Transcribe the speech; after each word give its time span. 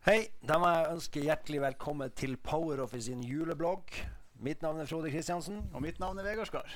Hei, 0.00 0.30
da 0.40 0.56
må 0.56 0.64
jeg 0.72 0.92
ønske 0.94 1.20
hjertelig 1.20 1.58
velkommen 1.60 2.12
til 2.16 2.38
PowerOffice 2.40 3.10
sin 3.10 3.20
juleblogg. 3.20 3.90
Mitt 4.40 4.62
navn 4.64 4.80
er 4.80 4.88
Frode 4.88 5.10
Kristiansen. 5.12 5.58
Og 5.76 5.82
mitt 5.84 6.00
navn 6.00 6.16
er 6.16 6.24
Vegard 6.24 6.48
Skar. 6.48 6.72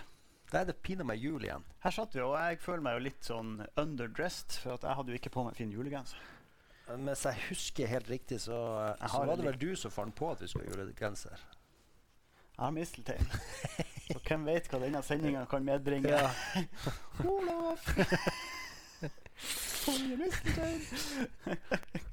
Da 0.50 0.60
er 0.60 0.68
det 0.68 0.74
pinadø 0.84 1.06
meg 1.08 1.24
jul 1.24 1.46
igjen. 1.46 1.64
Her 1.80 1.96
satt 1.96 2.12
vi, 2.12 2.20
og 2.20 2.36
jeg 2.36 2.60
føler 2.60 2.84
meg 2.84 2.98
jo 2.98 3.04
litt 3.06 3.24
sånn 3.24 3.54
underdressed, 3.80 4.58
for 4.60 4.76
at 4.76 4.84
jeg 4.84 4.98
hadde 5.00 5.14
jo 5.14 5.22
ikke 5.22 5.32
på 5.38 5.46
meg 5.48 5.56
fin 5.56 5.72
julegenser. 5.72 6.20
Mens 7.00 7.24
jeg 7.24 7.42
husker 7.48 7.88
helt 7.94 8.12
riktig, 8.12 8.42
så, 8.44 8.60
så 9.00 9.24
var 9.24 9.40
det 9.40 9.48
vel 9.48 9.60
du 9.64 9.70
som 9.72 9.96
fant 9.96 10.20
på 10.20 10.28
at 10.34 10.44
vi 10.44 10.52
skulle 10.52 10.68
ha 10.68 10.76
julegenser. 10.84 11.48
Jeg 12.44 12.60
har 12.60 12.76
misteltein. 12.76 13.36
Så 14.12 14.20
hvem 14.20 14.50
vet 14.52 14.68
hva 14.68 14.84
denne 14.84 15.00
sendinga 15.00 15.48
kan 15.48 15.64
medbringe. 15.64 16.12
Ja. 16.12 16.28
Olaf! 17.32 17.88
Konge 19.88 20.18
misteltein! 20.26 22.12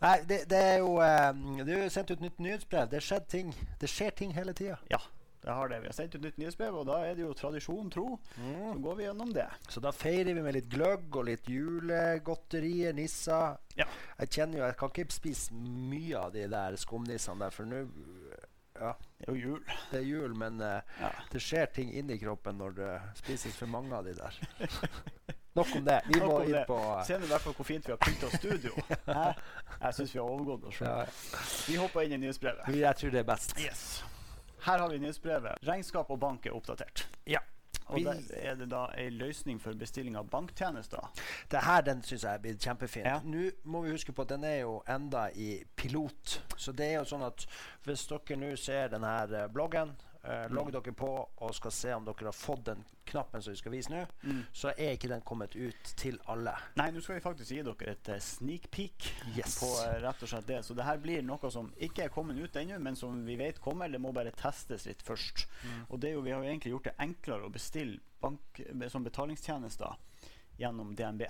Nei, 0.00 0.16
det, 0.30 0.44
det 0.50 0.58
er 0.62 0.76
jo 0.78 0.92
eh, 1.02 1.32
Det 1.64 1.72
er 1.74 1.84
jo 1.84 1.90
sendt 1.90 2.10
ut 2.14 2.20
nytt 2.22 2.38
nyhetsbrev. 2.38 2.88
Det, 2.92 3.00
skjedd 3.02 3.28
ting. 3.32 3.54
det 3.80 3.88
skjer 3.90 4.10
ting 4.14 4.34
hele 4.36 4.52
tida. 4.54 4.76
Ja, 4.92 5.00
det 5.42 5.54
har 5.54 5.68
det. 5.72 5.80
Vi 5.82 5.88
har 5.90 5.96
sendt 5.96 6.14
ut 6.14 6.22
nytt 6.22 6.38
nyhetsbrev, 6.38 6.76
og 6.80 6.86
da 6.86 7.00
er 7.06 7.14
det 7.18 7.24
jo 7.24 7.32
tradisjon 7.38 7.90
tro. 7.90 8.18
Så 8.36 8.74
går 8.84 8.98
vi 9.00 9.06
gjennom 9.08 9.32
det. 9.34 9.48
Så 9.70 9.80
da 9.82 9.90
feirer 9.94 10.34
vi 10.38 10.42
med 10.44 10.54
litt 10.58 10.68
gløgg 10.70 11.16
og 11.18 11.26
litt 11.30 11.48
julegodterier, 11.50 12.94
nisser. 12.98 13.56
Ja. 13.78 13.86
Jeg 14.20 14.30
kjenner 14.36 14.60
jo, 14.60 14.64
jeg 14.68 14.78
kan 14.80 14.92
ikke 14.94 15.14
spise 15.18 15.54
mye 15.58 16.18
av 16.26 16.32
de 16.34 16.46
der 16.50 16.78
skumnissene 16.78 17.42
der, 17.46 17.54
for 17.54 17.66
nå 17.70 17.84
Ja, 18.78 18.92
Det 19.18 19.26
er 19.26 19.34
jo 19.34 19.40
jul. 19.56 19.62
det 19.90 19.98
er 19.98 20.04
jul, 20.06 20.34
men 20.38 20.60
uh, 20.62 20.78
Ja. 21.02 21.08
det 21.32 21.40
skjer 21.42 21.66
ting 21.74 21.88
inni 21.98 22.14
kroppen 22.22 22.60
når 22.62 22.76
det 22.76 22.92
spises 23.18 23.56
for 23.58 23.66
mange 23.66 23.90
av 23.98 24.04
de 24.06 24.14
der. 24.14 24.38
Nok 25.58 25.74
om 25.80 25.84
det. 25.88 25.98
Vi 26.06 26.20
må 26.22 26.38
inn 26.46 26.60
på 26.68 26.78
Se 27.06 27.18
du 27.18 27.26
i 27.26 27.30
hvert 27.32 27.44
fall 27.44 27.56
hvor 27.58 27.66
fint 27.66 27.88
vi 27.88 27.94
har 27.94 28.00
pynta 28.02 28.30
studio. 28.36 28.72
Jeg 29.84 29.98
syns 29.98 30.14
vi 30.14 30.20
har 30.20 30.26
overgått 30.26 30.68
oss 30.70 30.78
sjøl. 30.78 31.12
Vi 31.66 31.76
hopper 31.82 32.06
inn 32.06 32.16
i 32.18 32.22
nyhetsbrevet. 32.24 32.70
Jeg 32.78 33.02
tror 33.02 33.14
det 33.14 33.22
er 33.24 33.28
best. 33.28 33.54
Yes. 33.62 33.84
Her 34.64 34.82
har 34.82 34.90
vi 34.90 34.98
nyhetsbrevet. 35.02 35.62
Regnskap 35.66 36.10
og 36.10 36.20
bank 36.20 36.46
er 36.46 36.56
oppdatert. 36.56 37.06
Ja. 37.26 37.42
Og 37.88 38.00
der 38.04 38.18
er 38.36 38.54
det 38.54 38.66
da 38.68 38.82
ei 39.00 39.08
løsning 39.08 39.60
for 39.62 39.76
bestilling 39.80 40.16
av 40.18 40.28
banktjenester. 40.28 41.08
Det 41.50 41.62
her 41.64 41.80
den 41.86 42.02
syns 42.04 42.24
jeg 42.26 42.34
er 42.34 42.42
blitt 42.42 42.64
kjempefin. 42.64 43.06
Ja. 43.06 43.20
Nå 43.24 43.48
må 43.64 43.80
vi 43.86 43.94
huske 43.94 44.12
på 44.12 44.26
at 44.26 44.34
den 44.34 44.44
er 44.44 44.58
jo 44.60 44.82
enda 44.88 45.28
i 45.32 45.62
pilot. 45.76 46.42
Så 46.56 46.72
det 46.76 46.90
er 46.90 46.98
jo 46.98 47.06
sånn 47.08 47.24
at 47.24 47.46
hvis 47.86 48.04
dere 48.10 48.36
nå 48.36 48.52
ser 48.60 48.92
denne 48.92 49.46
bloggen, 49.54 49.94
eh, 50.28 50.44
logg 50.52 50.68
dere 50.74 50.92
på 50.96 51.08
og 51.42 51.54
skal 51.56 51.72
se 51.72 51.94
om 51.96 52.04
dere 52.06 52.28
har 52.28 52.36
fått 52.36 52.64
den 52.68 52.84
knappen 53.08 53.40
som 53.42 53.54
vi 53.54 53.58
skal 53.62 53.72
vise 53.72 53.88
nå, 53.92 54.02
så 54.52 54.68
er 54.76 54.92
ikke 54.98 55.08
den 55.08 55.22
kommet 55.24 55.54
ut 55.56 55.92
til 55.96 56.18
alle. 56.28 56.52
Nei, 56.76 56.90
nå 56.92 57.00
skal 57.00 57.16
vi 57.16 57.24
faktisk 57.24 57.54
gi 57.54 57.62
dere 57.64 57.94
et 57.94 58.10
eh, 58.12 58.20
sneak 58.20 58.68
peek 58.74 59.08
Yes. 59.36 59.56
på 59.62 59.70
eh, 59.86 59.96
rett 60.04 60.22
og 60.26 60.28
slett 60.28 60.46
det. 60.50 60.60
Så 60.66 60.76
det 60.76 60.84
her 60.84 61.00
blir 61.00 61.24
noe 61.24 61.50
som 61.54 61.70
ikke 61.80 62.04
er 62.06 62.12
kommet 62.12 62.36
ut 62.36 62.56
ennå, 62.60 62.76
men 62.84 62.96
som 63.00 63.24
vi 63.24 63.36
vet 63.40 63.60
kommer. 63.64 63.88
Det 63.88 64.00
må 64.04 64.12
bare 64.12 64.34
testes 64.36 64.84
litt 64.90 65.02
først. 65.06 65.46
Og 65.88 65.98
det 66.02 66.10
er 66.12 66.18
jo, 66.18 66.24
vi 66.26 66.34
har 66.36 66.44
jo 66.44 66.50
egentlig 66.52 66.74
gjort 66.76 66.90
det 66.90 66.96
enklere 67.08 67.48
å 67.48 67.52
bestille 67.54 67.98
bank 68.20 68.60
eh, 68.66 68.88
som 68.92 69.04
betalingstjenester 69.06 69.96
gjennom 70.58 70.92
DNB. 70.98 71.22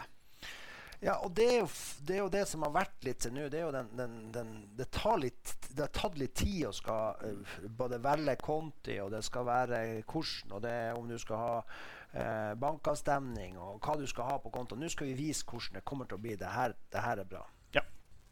Ja, 1.01 1.15
og 1.23 1.31
det 1.39 1.45
er 1.47 1.59
jo, 1.61 1.69
det, 2.03 2.15
er 2.17 2.19
jo 2.25 2.31
det 2.33 2.41
som 2.51 2.65
har 2.67 2.73
vært 2.75 3.05
litt 3.07 3.21
til 3.23 3.35
nå. 3.37 3.45
Det 3.53 3.61
jo 3.63 3.71
den, 3.75 3.91
den, 3.99 4.17
den 4.35 4.49
det, 4.75 4.89
tar 4.95 5.21
litt, 5.23 5.53
det 5.71 5.85
har 5.85 5.93
tatt 5.95 6.17
litt 6.19 6.35
tid 6.41 6.65
å 6.67 6.73
skal 6.75 7.21
eh, 7.29 7.53
både 7.79 8.01
velge 8.03 8.35
konti, 8.43 8.97
og 9.05 9.13
det 9.15 9.21
skal 9.27 9.47
være 9.47 9.83
hvordan, 10.03 10.57
og 10.57 10.65
det 10.65 10.73
er 10.75 10.99
om 10.99 11.07
du 11.07 11.15
skal 11.23 11.43
ha 11.45 11.53
eh, 11.63 12.55
bankavstemning, 12.59 13.55
og 13.63 13.79
hva 13.85 13.95
du 14.01 14.07
skal 14.11 14.27
ha 14.33 14.39
på 14.43 14.51
kontoen. 14.55 14.83
Nå 14.83 14.91
skal 14.91 15.13
vi 15.13 15.15
vise 15.21 15.47
hvordan 15.47 15.79
det 15.79 15.85
kommer 15.87 16.11
til 16.11 16.19
å 16.19 16.25
bli. 16.25 16.35
Det 16.41 16.51
her, 16.57 16.75
det 16.91 17.05
her 17.05 17.23
er 17.23 17.31
bra. 17.31 17.45
Ja. 17.77 17.85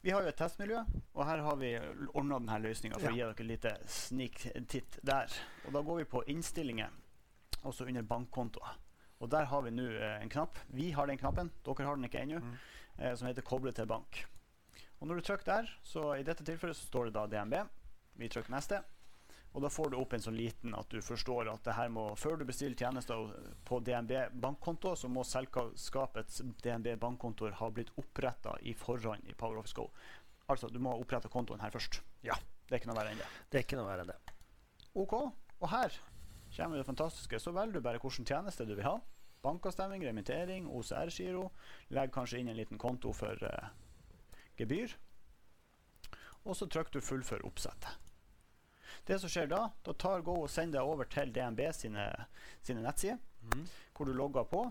Vi 0.02 0.10
har 0.14 0.26
jo 0.26 0.32
et 0.32 0.38
testmiljø, 0.38 0.82
og 1.14 1.22
her 1.26 1.44
har 1.46 1.60
vi 1.62 1.70
ordna 2.14 2.40
denne 2.40 2.58
løsninga 2.66 2.98
for 2.98 3.14
Ja. 3.14 3.30
å 3.30 3.34
gi 3.36 3.44
dere 3.44 3.46
litt 3.52 3.68
snik-titt 3.94 4.98
der. 5.06 5.30
Og 5.66 5.78
da 5.78 5.84
går 5.86 6.02
vi 6.02 6.08
på 6.16 6.24
innstillinger, 6.34 6.90
også 7.62 7.86
under 7.86 8.02
bankkontoer. 8.06 8.74
Og 9.20 9.30
der 9.32 9.48
har 9.48 9.62
vi 9.64 9.72
nå 9.72 9.86
eh, 9.96 10.16
en 10.22 10.32
knapp. 10.32 10.58
Vi 10.76 10.90
har 10.92 11.06
den 11.08 11.18
knappen, 11.20 11.50
dere 11.64 11.86
har 11.88 11.96
den 11.96 12.08
ikke 12.08 12.24
ennå, 12.24 12.42
eh, 12.98 13.14
som 13.14 13.28
heter 13.28 13.42
'koble 13.42 13.72
til 13.72 13.88
bank'. 13.88 14.24
Og 15.00 15.08
når 15.08 15.14
du 15.14 15.20
trykker 15.20 15.44
der, 15.44 15.78
så 15.82 16.14
i 16.16 16.22
dette 16.22 16.44
tilfellet 16.44 16.76
så 16.76 16.86
står 16.86 17.04
det 17.04 17.14
da 17.14 17.26
DNB. 17.26 17.68
Vi 18.16 18.28
trykker 18.28 18.50
neste. 18.50 18.82
Og 19.56 19.62
da 19.62 19.68
får 19.72 19.90
du 19.90 19.96
opp 19.96 20.12
en 20.12 20.20
sånn 20.20 20.36
liten 20.36 20.74
at 20.76 20.88
du 20.92 21.00
forstår 21.00 21.48
at 21.48 21.62
det 21.64 21.74
her 21.78 21.88
må, 21.88 22.10
før 22.20 22.36
du 22.36 22.44
bestiller 22.44 22.76
tjenester 22.76 23.30
på 23.64 23.78
DNB 23.80 24.12
bankkonto, 24.32 24.92
så 24.96 25.08
må 25.08 25.24
selskapets 25.24 26.42
DNB 26.64 26.98
bankkontoer 27.00 27.56
ha 27.56 27.70
blitt 27.72 27.92
oppretta 27.96 28.58
i 28.60 28.74
forhånd 28.76 29.24
i 29.24 29.32
Power 29.32 29.56
Office 29.62 29.76
Go. 29.76 29.88
Altså, 30.52 30.68
du 30.68 30.76
må 30.78 30.92
ha 30.92 31.00
oppretta 31.00 31.28
kontoen 31.32 31.64
her 31.64 31.72
først. 31.72 32.02
Ja. 32.22 32.36
Det 32.66 32.76
er 32.76 32.82
ikke 32.82 32.90
noe 32.90 32.98
verre 32.98 33.14
enn 33.14 33.22
det. 33.22 33.30
Det 33.48 33.58
er 33.58 33.64
ikke 33.64 33.78
noe 33.78 33.88
verre 33.88 34.04
enn 34.04 34.12
det. 34.12 34.36
OK. 34.98 35.14
Og 35.62 35.68
her 35.72 35.96
kommer 36.56 36.80
det 36.80 36.88
fantastiske. 36.88 37.40
Så 37.40 37.52
velger 37.52 37.78
du 37.78 37.84
bare 37.84 38.00
hvilken 38.02 38.26
tjeneste 38.26 38.66
du 38.66 38.74
vil 38.74 38.86
ha. 38.86 38.96
Bankavstemning, 39.44 40.04
remittering, 40.06 40.66
OCR-giro. 40.66 41.50
Legg 41.94 42.14
kanskje 42.14 42.40
inn 42.40 42.50
en 42.50 42.58
liten 42.58 42.80
konto 42.80 43.12
for 43.14 43.38
uh, 43.44 43.68
gebyr. 44.58 44.96
Og 46.46 46.56
så 46.56 46.66
trykker 46.66 46.98
du 46.98 47.00
'fullfør 47.04 47.46
oppsettet'. 47.46 48.02
Det 49.06 49.18
som 49.20 49.30
skjer 49.30 49.46
da, 49.50 49.68
da 49.86 49.92
tar 49.92 50.24
Go 50.26 50.40
og 50.42 50.50
sender 50.50 50.80
deg 50.80 50.90
over 50.90 51.06
til 51.10 51.32
DNB 51.34 51.60
sine, 51.74 52.06
sine 52.62 52.82
nettsider, 52.82 53.18
hvor 53.94 54.06
du 54.06 54.12
logger 54.14 54.46
på. 54.50 54.62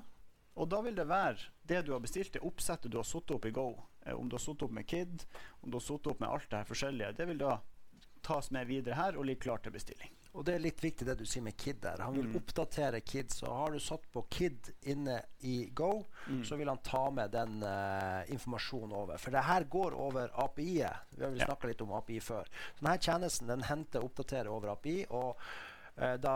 Og 0.55 0.69
da 0.71 0.81
vil 0.83 0.95
det 0.95 1.07
være 1.07 1.51
det 1.67 1.85
du 1.85 1.91
har 1.93 2.03
bestilt, 2.03 2.33
det 2.33 2.43
oppsettet 2.47 2.91
du 2.91 2.97
har 2.99 3.07
satt 3.07 3.31
opp 3.31 3.45
i 3.45 3.53
Go. 3.55 3.69
Eh, 4.05 4.15
om 4.15 4.29
du 4.29 4.35
har 4.35 4.43
satt 4.43 4.63
opp 4.63 4.71
med 4.71 4.87
KID, 4.87 5.25
om 5.61 5.71
du 5.71 5.77
har 5.79 5.87
satt 5.87 6.07
opp 6.07 6.19
med 6.19 6.29
alt 6.29 6.49
det 6.51 6.61
her 6.61 6.69
forskjellige. 6.69 7.15
Det 7.17 7.27
vil 7.31 7.41
da 7.43 7.57
tas 8.25 8.51
med 8.51 8.67
videre 8.67 8.95
her 8.95 9.17
og 9.19 9.27
ligge 9.27 9.45
klar 9.47 9.63
til 9.63 9.75
bestilling. 9.75 10.11
Og 10.35 10.43
det 10.43 10.53
er 10.57 10.59
litt 10.65 10.81
viktig 10.83 11.05
det 11.07 11.13
du 11.17 11.23
sier 11.25 11.41
med 11.45 11.55
KID 11.57 11.77
der. 11.85 12.01
Han 12.03 12.13
vil 12.17 12.25
Mm. 12.27 12.35
oppdatere 12.41 12.99
KID. 13.01 13.31
Så 13.31 13.47
har 13.47 13.71
du 13.71 13.79
satt 13.79 14.03
på 14.11 14.25
KID 14.29 14.71
inne 14.91 15.21
i 15.47 15.69
Go, 15.73 16.03
Mm. 16.27 16.43
så 16.43 16.57
vil 16.59 16.67
han 16.67 16.77
ta 16.83 17.09
med 17.09 17.31
den 17.31 17.63
uh, 17.63 18.23
informasjonen 18.29 18.91
over. 18.93 19.17
For 19.17 19.31
det 19.31 19.43
her 19.47 19.63
går 19.63 19.93
over 19.95 20.29
API-et. 20.43 20.93
Vi 21.15 21.23
har 21.23 21.31
vel 21.31 21.39
Ja. 21.39 21.45
snakka 21.45 21.67
litt 21.67 21.81
om 21.81 21.91
API 21.93 22.19
før. 22.19 22.43
Så 22.75 22.83
denne 22.83 22.97
tjenesten 22.99 23.47
den 23.47 23.61
henter 23.63 23.99
og 24.03 24.11
oppdaterer 24.11 24.47
over 24.51 24.71
API, 24.73 25.05
og 25.09 25.37
uh, 25.97 26.17
da 26.17 26.35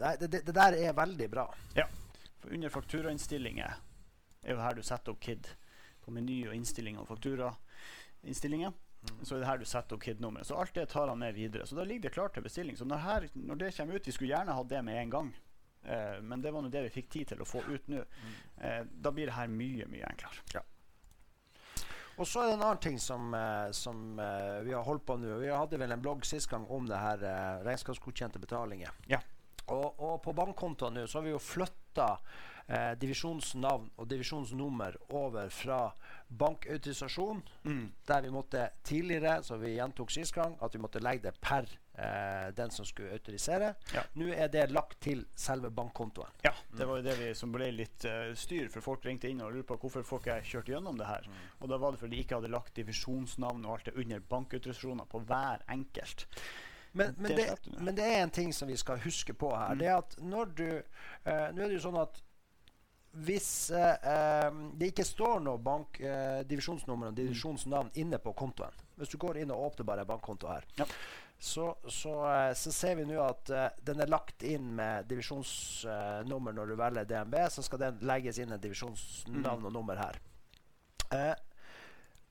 eh, 0.00 0.16
det, 0.18 0.30
det, 0.30 0.44
det 0.46 0.54
der 0.54 0.72
er 0.78 0.92
veldig 0.92 1.30
bra. 1.30 1.48
Ja. 1.74 1.86
For 2.40 2.54
under 2.54 2.68
fakturainnstillingen 2.70 3.66
er 4.44 4.54
jo 4.54 4.56
her 4.60 4.74
du 4.74 4.82
setter 4.82 5.10
opp 5.12 5.20
KID. 5.20 5.46
På 6.00 6.10
meny 6.12 6.46
og 6.48 6.54
innstillinger 6.54 7.00
og 7.02 7.08
fakturainnstillingen. 7.08 8.72
Så 9.22 9.34
er 9.34 9.42
det 9.42 9.48
her 9.48 9.60
du 9.60 9.68
setter 9.68 9.96
opp 9.96 10.02
KID-nummeret. 10.04 10.46
Så 10.46 10.56
alt 10.60 10.74
det 10.76 10.88
tar 10.92 11.08
han 11.08 11.18
med 11.18 11.34
videre. 11.34 11.66
Så 11.66 11.76
da 11.76 11.84
ligger 11.84 12.08
det 12.08 12.14
klart 12.14 12.34
til 12.36 12.44
bestilling. 12.44 12.76
Så 12.76 12.84
når, 12.84 13.04
her, 13.04 13.28
når 13.34 13.62
det 13.62 13.70
kommer 13.76 13.96
ut 13.96 14.06
Vi 14.06 14.12
skulle 14.12 14.34
gjerne 14.34 14.56
hatt 14.56 14.68
det 14.68 14.82
med 14.84 15.00
en 15.00 15.14
gang. 15.14 15.30
Eh, 15.82 16.18
men 16.22 16.42
det 16.44 16.52
var 16.52 16.62
nå 16.62 16.68
det 16.72 16.84
vi 16.88 16.92
fikk 17.00 17.08
tid 17.14 17.32
til 17.32 17.40
å 17.40 17.48
få 17.48 17.64
ut 17.68 17.88
nå. 17.88 18.04
Eh, 18.60 18.82
da 18.84 19.12
blir 19.12 19.30
det 19.30 19.38
her 19.38 19.48
mye, 19.48 19.88
mye 19.88 20.12
enklere. 20.12 20.64
Og 22.20 22.28
så 22.28 22.42
er 22.42 22.50
det 22.50 22.56
en 22.58 22.66
annen 22.66 22.80
ting 22.84 22.98
som, 23.00 23.32
eh, 23.34 23.70
som 23.72 24.18
eh, 24.20 24.60
vi 24.66 24.74
har 24.76 24.84
holdt 24.84 25.06
på 25.08 25.16
nå. 25.16 25.38
Vi 25.40 25.48
hadde 25.48 25.80
vel 25.80 25.92
en 25.94 26.02
blogg 26.04 26.26
sist 26.28 26.50
gang 26.50 26.66
om 26.68 26.88
det 26.88 27.00
her 27.00 27.22
eh, 27.24 27.62
regnskapsgodkjente 27.64 28.42
betalinger. 28.42 28.92
Ja. 29.08 29.22
Og, 29.70 30.00
og 30.02 30.18
på 30.24 30.34
bankkontoen 30.36 30.98
nå 30.98 31.06
så 31.08 31.20
har 31.20 31.28
vi 31.28 31.32
jo 31.32 31.40
flytta 31.40 31.79
eh, 31.98 32.92
divisjonsnavn 33.00 33.90
og 33.96 34.08
divisjonsnummer 34.08 34.96
over 35.10 35.50
fra 35.50 35.82
bankautorisasjon, 36.30 37.42
der 38.06 38.22
vi 38.22 38.30
måtte 38.30 38.68
tidligere, 38.86 39.42
som 39.42 39.60
vi 39.60 39.74
gjentok 39.74 40.10
sist 40.14 40.34
gang, 40.34 40.56
at 40.62 40.74
vi 40.74 40.82
måtte 40.82 41.02
legge 41.02 41.26
det 41.26 41.40
per 41.42 41.66
eh, 41.98 42.54
den 42.54 42.70
som 42.70 42.86
skulle 42.86 43.12
autorisere. 43.12 43.74
Ja. 43.94 44.04
Nå 44.14 44.30
er 44.34 44.48
det 44.52 44.68
lagt 44.70 45.00
til 45.02 45.24
selve 45.34 45.70
bankkontoen. 45.74 46.30
Ja, 46.46 46.54
det 46.76 46.86
var 46.86 47.00
jo 47.00 47.06
det 47.08 47.18
vi 47.18 47.32
som 47.34 47.52
ble 47.52 47.72
litt 47.74 48.06
uh, 48.06 48.30
styr, 48.38 48.70
for 48.70 48.84
folk 48.84 49.04
ringte 49.04 49.28
inn 49.30 49.42
og 49.42 49.52
lurte 49.54 49.72
på 49.72 49.80
hvorfor 49.82 50.06
folk 50.06 50.30
ikke 50.30 50.54
kjørte 50.54 50.76
gjennom 50.76 50.98
det 51.00 51.10
her. 51.10 51.28
Og 51.60 51.70
da 51.72 51.80
var 51.82 51.92
det 51.92 52.02
fordi 52.04 52.16
de 52.16 52.24
ikke 52.24 52.40
hadde 52.40 52.54
lagt 52.54 52.76
divisjonsnavn 52.78 53.66
og 53.66 53.76
alt 53.76 53.90
det 53.90 53.98
under 53.98 54.26
bankautorisasjoner 54.30 55.10
på 55.10 55.24
hver 55.26 55.66
enkelt. 55.74 56.28
Men, 56.92 57.14
men, 57.18 57.36
Det 57.36 57.78
men 57.78 57.94
det 57.94 58.02
er 58.04 58.22
en 58.24 58.30
ting 58.34 58.52
som 58.52 58.68
vi 58.68 58.76
skal 58.76 58.98
huske 59.04 59.34
på 59.38 59.52
her. 59.54 59.76
Det 59.78 59.86
er 59.86 59.98
at 60.00 60.16
når 60.18 60.50
du 60.58 60.66
eh, 60.70 61.46
Nå 61.54 61.62
er 61.62 61.68
det 61.68 61.76
jo 61.78 61.84
sånn 61.86 62.00
at 62.02 62.18
hvis 63.26 63.70
eh, 63.74 63.96
eh, 64.06 64.50
det 64.78 64.92
ikke 64.92 65.04
står 65.06 65.40
noe 65.42 65.58
bank, 65.58 65.98
eh, 66.00 66.42
divisjonsnummer 66.46 67.10
og 67.10 67.16
divisjonsnavn 67.18 67.90
inne 67.98 68.20
på 68.22 68.30
kontoen 68.38 68.70
Hvis 69.00 69.10
du 69.10 69.16
går 69.18 69.40
inn 69.42 69.50
og 69.50 69.64
åpner 69.72 69.88
bare 69.88 70.04
bankkonto 70.06 70.46
her, 70.46 70.66
Ja. 70.78 70.86
så, 71.38 71.72
så, 71.90 72.12
eh, 72.30 72.52
så 72.54 72.70
ser 72.72 72.94
vi 73.00 73.06
nå 73.08 73.18
at 73.24 73.50
eh, 73.50 73.66
den 73.82 74.00
er 74.04 74.10
lagt 74.12 74.42
inn 74.46 74.68
med 74.78 75.08
divisjonsnummer 75.10 76.52
når 76.54 76.66
du 76.70 76.76
velger 76.78 77.04
DNB. 77.10 77.34
Så 77.50 77.62
skal 77.66 77.78
den 77.82 77.98
legges 78.06 78.38
inn 78.38 78.52
en 78.54 78.60
divisjonsnavn 78.62 79.66
og 79.66 79.72
nummer 79.74 79.98
her. 79.98 80.20
Eh, 81.10 81.34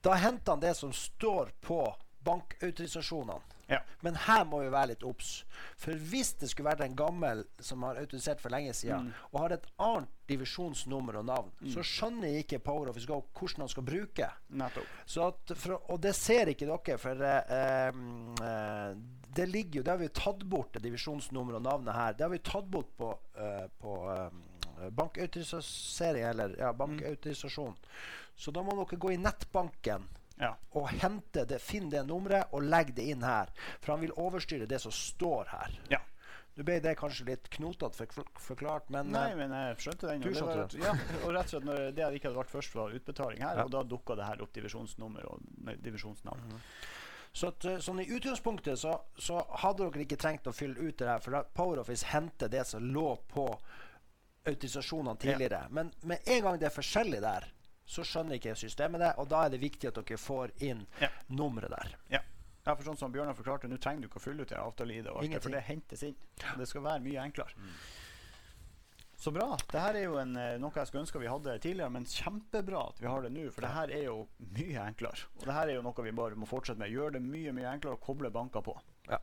da 0.00 0.14
henter 0.16 0.52
han 0.54 0.60
det 0.64 0.72
som 0.78 0.92
står 0.96 1.52
på 1.60 1.82
bankautorisasjonene. 2.24 3.40
Ja. 3.70 3.78
Men 4.02 4.16
her 4.26 4.44
må 4.50 4.60
vi 4.64 4.70
være 4.72 4.88
litt 4.92 5.04
obs. 5.06 5.44
For 5.78 5.94
hvis 6.10 6.32
det 6.40 6.48
skulle 6.50 6.70
vært 6.72 6.82
en 6.84 6.96
gammel 6.98 7.44
som 7.62 7.84
har 7.86 8.00
autorisert 8.02 8.40
for 8.42 8.50
lenge 8.50 8.72
siden, 8.74 9.06
Mm. 9.10 9.12
og 9.32 9.40
har 9.44 9.52
et 9.56 9.66
annet 9.78 10.08
divisjonsnummer 10.30 11.16
og 11.20 11.24
navn, 11.26 11.50
så 11.70 11.82
skjønner 11.86 12.36
ikke 12.40 12.58
Power 12.62 12.90
Office 12.90 13.06
Go 13.06 13.20
hvordan 13.34 13.64
han 13.64 13.68
skal 13.72 13.86
bruke. 13.86 14.28
For, 15.54 15.78
og 15.90 16.00
det 16.02 16.14
ser 16.18 16.50
ikke 16.52 16.66
dere, 16.66 16.98
for 16.98 17.22
eh, 17.22 17.90
mm, 17.94 18.34
eh, 18.42 18.94
det 19.34 19.46
ligger 19.48 19.80
jo 19.80 19.82
Det 19.86 19.90
har 19.92 19.98
vi 20.02 20.08
tatt 20.08 20.42
bort, 20.50 20.72
det 20.74 20.82
divisjonsnummeret 20.82 21.56
og 21.60 21.62
navnet 21.62 21.94
her. 21.94 22.12
Det 22.18 22.24
har 22.26 22.30
vi 22.34 22.38
tatt 22.38 22.66
bort 22.70 22.90
på, 22.98 23.12
eh, 23.38 23.66
på 23.80 23.96
eh, 24.10 24.88
bankautorisering, 24.90 26.24
eller 26.24 26.56
ja, 26.58 26.72
bankautorisasjon. 26.72 27.76
Så 28.34 28.50
da 28.50 28.62
må 28.62 28.74
dere 28.78 28.98
gå 28.98 29.12
i 29.14 29.20
nettbanken 29.20 30.08
Ja. 30.40 30.54
og 30.72 30.88
hente 31.02 31.44
det, 31.46 31.60
finn 31.60 31.90
det 31.92 32.06
nummeret 32.08 32.52
og 32.56 32.62
legg 32.62 32.94
det 32.96 33.04
inn 33.12 33.22
her. 33.26 33.50
For 33.80 33.92
han 33.94 34.00
vil 34.00 34.14
overstyre 34.16 34.66
det 34.66 34.80
som 34.80 34.92
står 34.94 35.50
her. 35.52 35.74
Ja. 35.92 36.00
Nå 36.56 36.64
ble 36.66 36.80
det 36.82 36.96
kanskje 36.98 37.24
litt 37.28 37.48
knotete 37.54 38.06
for, 38.10 38.24
forklart, 38.42 38.88
men 38.90 39.12
Nei, 39.14 39.28
eh, 39.30 39.36
men 39.38 39.52
jeg 39.54 39.76
skjønte 39.84 40.08
den. 40.08 40.24
Du 40.24 40.32
skjønte 40.34 40.64
det 40.72 40.80
Ja, 40.82 40.94
og 41.24 41.30
rett 41.36 41.46
og 41.46 41.52
slett 41.52 41.68
når 41.68 41.84
det 41.94 42.08
ikke 42.16 42.28
hadde 42.28 42.40
vært 42.40 42.50
først, 42.56 42.74
var 42.74 42.96
utbetaling 42.96 43.44
her, 43.44 43.60
Ja. 43.60 43.64
og 43.64 43.70
da 43.70 43.82
dukka 43.86 44.16
det 44.18 44.26
her 44.26 44.42
opp 44.42 44.52
divisjonsnummer 44.56 45.28
og 45.30 45.44
nei, 45.64 45.76
divisjonsnavn. 45.76 46.58
Så 47.32 47.52
at, 47.52 47.64
eh, 47.64 47.78
sånn 47.78 48.00
I 48.02 48.08
utgangspunktet 48.10 48.78
så, 48.80 48.96
så 49.16 49.38
hadde 49.62 49.86
dere 49.86 50.02
ikke 50.02 50.18
trengt 50.18 50.48
å 50.50 50.52
fylle 50.52 50.74
ut 50.80 50.98
det 50.98 51.06
her, 51.06 51.20
for 51.22 51.38
PowerOffice 51.54 52.10
henter 52.10 52.48
det 52.50 52.66
som 52.66 52.82
lå 52.82 53.14
på 53.30 53.46
autorisasjonene 54.50 55.16
tidligere. 55.22 55.66
Men 55.70 55.92
med 56.02 56.18
en 56.26 56.42
gang 56.42 56.58
det 56.58 56.66
er 56.70 56.74
forskjellig 56.74 57.20
der, 57.22 57.46
så 57.90 58.04
skjønner 58.06 58.38
ikke 58.38 58.54
systemet 58.58 59.02
det, 59.02 59.12
og 59.18 59.26
da 59.32 59.44
er 59.46 59.54
det 59.56 59.60
viktig 59.64 59.88
at 59.90 59.98
dere 59.98 60.18
får 60.20 60.52
inn 60.62 60.84
Ja. 61.02 61.08
nummeret 61.28 61.72
der. 61.74 61.96
Ja. 62.14 62.20
ja, 62.66 62.74
for 62.76 62.84
sånn 62.86 62.98
som 63.00 63.10
Bjørnar 63.12 63.34
forklarte, 63.34 63.66
nå 63.70 63.80
trenger 63.82 64.04
du 64.04 64.08
ikke 64.10 64.20
å 64.22 64.26
fylle 64.28 64.42
ut 64.46 64.52
det 64.52 64.60
avtale-ID, 64.60 65.08
og 65.10 65.24
det, 65.26 65.40
for 65.42 65.50
det 65.50 65.64
hentes 65.66 66.04
inn. 66.06 66.14
Det 66.58 66.68
skal 66.70 66.82
være 66.86 67.02
mye 67.02 67.24
enklere. 67.24 67.50
Så 69.20 69.28
bra. 69.36 69.50
Det 69.68 69.80
her 69.82 69.96
er 69.98 70.04
jo 70.06 70.14
en, 70.16 70.30
eh, 70.40 70.54
noe 70.56 70.72
jeg 70.72 70.86
skulle 70.88 71.02
ønske 71.04 71.20
vi 71.20 71.28
hadde 71.28 71.58
tidligere, 71.60 71.90
men 71.92 72.06
kjempebra 72.08 72.86
at 72.88 73.00
vi 73.02 73.06
har 73.10 73.20
det 73.26 73.32
nå. 73.34 73.50
For 73.52 73.60
det 73.66 73.72
her 73.74 73.90
er 73.92 74.04
jo 74.06 74.14
mye 74.56 74.84
enklere. 74.86 75.26
Og 75.36 75.44
det 75.44 75.52
her 75.58 75.68
er 75.68 75.74
jo 75.74 75.82
noe 75.84 76.04
vi 76.06 76.14
bare 76.16 76.38
må 76.40 76.48
fortsette 76.48 76.78
med. 76.80 76.88
Gjøre 76.94 77.18
det 77.18 77.22
mye 77.26 77.52
mye 77.52 77.68
enklere 77.74 77.98
å 77.98 78.00
koble 78.00 78.30
banker 78.32 78.62
på. 78.64 78.78
Ja. 79.10 79.18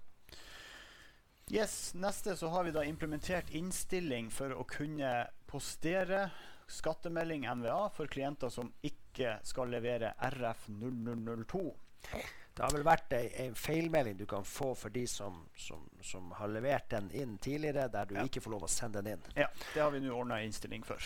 Yes, 1.50 1.94
Neste 1.96 2.36
så 2.38 2.50
har 2.52 2.64
vi 2.68 2.72
da 2.76 2.84
implementert 2.84 3.50
innstilling 3.56 4.30
for 4.30 4.52
å 4.54 4.66
kunne 4.68 5.30
postere 5.48 6.28
skattemelding 6.68 7.46
NVA 7.62 7.90
for 7.96 8.08
klienter 8.12 8.50
som 8.54 8.72
ikke 8.86 9.38
skal 9.48 9.70
levere 9.72 10.14
RF0002. 10.32 11.62
Det 12.58 12.64
har 12.66 12.74
vel 12.74 12.84
vært 12.88 13.14
ei, 13.14 13.28
ei 13.44 13.52
feilmelding 13.58 14.18
du 14.18 14.26
kan 14.30 14.46
få 14.48 14.72
for 14.76 14.90
de 14.94 15.04
som, 15.08 15.44
som, 15.58 15.84
som 16.02 16.32
har 16.40 16.50
levert 16.50 16.90
den 16.90 17.10
inn 17.14 17.36
tidligere, 17.38 17.88
der 17.94 18.06
du 18.10 18.16
Ja. 18.18 18.24
ikke 18.26 18.42
får 18.42 18.52
lov 18.56 18.64
å 18.66 18.70
sende 18.72 19.02
den 19.02 19.14
inn. 19.18 19.28
Ja, 19.38 19.48
det 19.74 19.82
har 19.84 19.92
vi 19.94 20.00
nå 20.02 20.14
ordna 20.18 20.40
innstilling 20.46 20.84
for. 20.86 21.02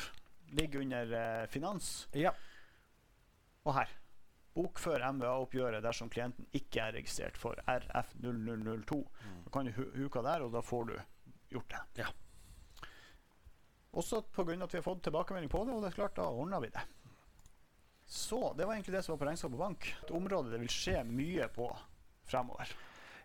Ligger 0.55 0.81
under 0.85 1.11
eh, 1.17 1.47
finans. 1.51 2.07
Ja. 2.15 2.31
Og 3.67 3.75
her. 3.75 3.91
Bokfør 4.55 4.99
MVA-oppgjøret 5.15 5.83
dersom 5.83 6.09
klienten 6.11 6.47
ikke 6.55 6.81
er 6.87 6.95
registrert 6.97 7.37
for 7.39 7.59
RF0002. 7.71 8.97
Da 9.45 9.51
kan 9.53 9.67
du 9.69 9.71
huka 9.95 10.23
der, 10.25 10.43
og 10.43 10.51
da 10.55 10.61
får 10.63 10.89
du 10.89 10.97
gjort 11.55 11.69
det. 11.71 11.83
Ja. 12.03 12.09
Også 13.91 14.21
pga. 14.31 14.55
at 14.63 14.73
vi 14.73 14.77
har 14.77 14.83
fått 14.85 15.03
tilbakemelding 15.03 15.49
på 15.51 15.65
det, 15.65 15.73
og 15.73 15.81
det 15.83 15.91
er 15.91 15.97
klart, 15.99 16.15
da 16.15 16.29
ordner 16.29 16.61
vi 16.63 16.69
det. 16.71 16.83
Så 18.05 18.53
det 18.57 18.65
var 18.65 18.73
egentlig 18.73 18.95
det 18.95 19.03
som 19.03 19.13
var 19.13 19.19
på 19.19 19.27
regnskap 19.29 19.53
og 19.53 19.59
bank. 19.59 19.93
Et 20.03 20.11
område 20.11 20.51
det 20.51 20.59
vil 20.59 20.71
skje 20.71 21.03
mye 21.07 21.47
på 21.55 21.67
fremover. 22.27 22.73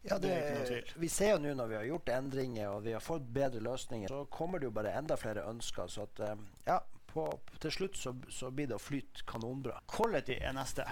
Ja, 0.07 0.19
Det 0.19 0.29
det, 0.69 0.83
vi 0.97 1.09
ser 1.09 1.33
jo 1.33 1.39
nå 1.43 1.55
når 1.59 1.67
vi 1.67 1.77
har 1.77 1.87
gjort 1.89 2.13
endringer 2.15 2.69
og 2.71 2.85
vi 2.85 2.93
har 2.95 3.03
fått 3.03 3.27
bedre 3.35 3.63
løsninger, 3.67 4.09
så 4.09 4.29
kommer 4.31 4.63
det 4.63 4.69
jo 4.69 4.77
bare 4.77 4.93
enda 4.95 5.17
flere 5.19 5.43
ønsker. 5.51 5.91
Så 5.91 6.07
at, 6.07 6.21
eh, 6.23 6.45
ja, 6.69 6.79
på, 7.11 7.27
til 7.59 7.75
slutt 7.75 7.99
så, 7.99 8.15
så 8.31 8.53
blir 8.55 8.71
det 8.71 8.79
å 8.79 8.83
flyte 8.83 9.27
kanonbra. 9.27 9.81
Quality 9.91 10.39
er 10.39 10.55
neste. 10.55 10.87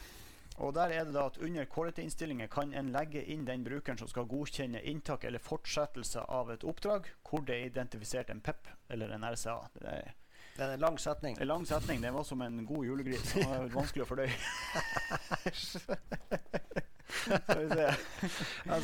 Og 0.63 0.75
der 0.75 0.93
er 0.95 1.05
det 1.05 1.15
da 1.15 1.27
at 1.27 1.39
Under 1.43 1.65
quality-innstillinger 1.65 2.47
kan 2.47 2.75
en 2.75 2.93
legge 2.95 3.25
inn 3.25 3.47
den 3.47 3.65
brukeren 3.65 3.99
som 3.99 4.09
skal 4.09 4.27
godkjenne 4.31 4.83
inntak 4.83 5.25
eller 5.25 5.39
fortsettelse 5.43 6.21
av 6.31 6.51
et 6.55 6.65
oppdrag 6.65 7.09
hvor 7.29 7.41
det 7.47 7.57
er 7.57 7.65
identifisert 7.73 8.31
en 8.31 8.41
PEP 8.41 8.69
eller 8.89 9.15
en 9.15 9.25
RCA. 9.25 9.59
Det 9.75 9.89
er 9.89 10.13
Det 10.57 10.63
er 10.63 10.75
en 10.75 10.81
lang 10.81 10.99
setning. 10.99 11.41
en 11.41 11.47
lang 11.47 11.67
setning. 11.67 12.03
Det 12.03 12.13
var 12.13 12.23
som 12.23 12.43
en 12.43 12.67
god 12.67 12.85
julegris. 12.85 13.33
Det 13.33 13.49
var 13.49 13.69
vanskelig 13.75 14.03
å 14.05 14.07
fordøye. 14.07 14.35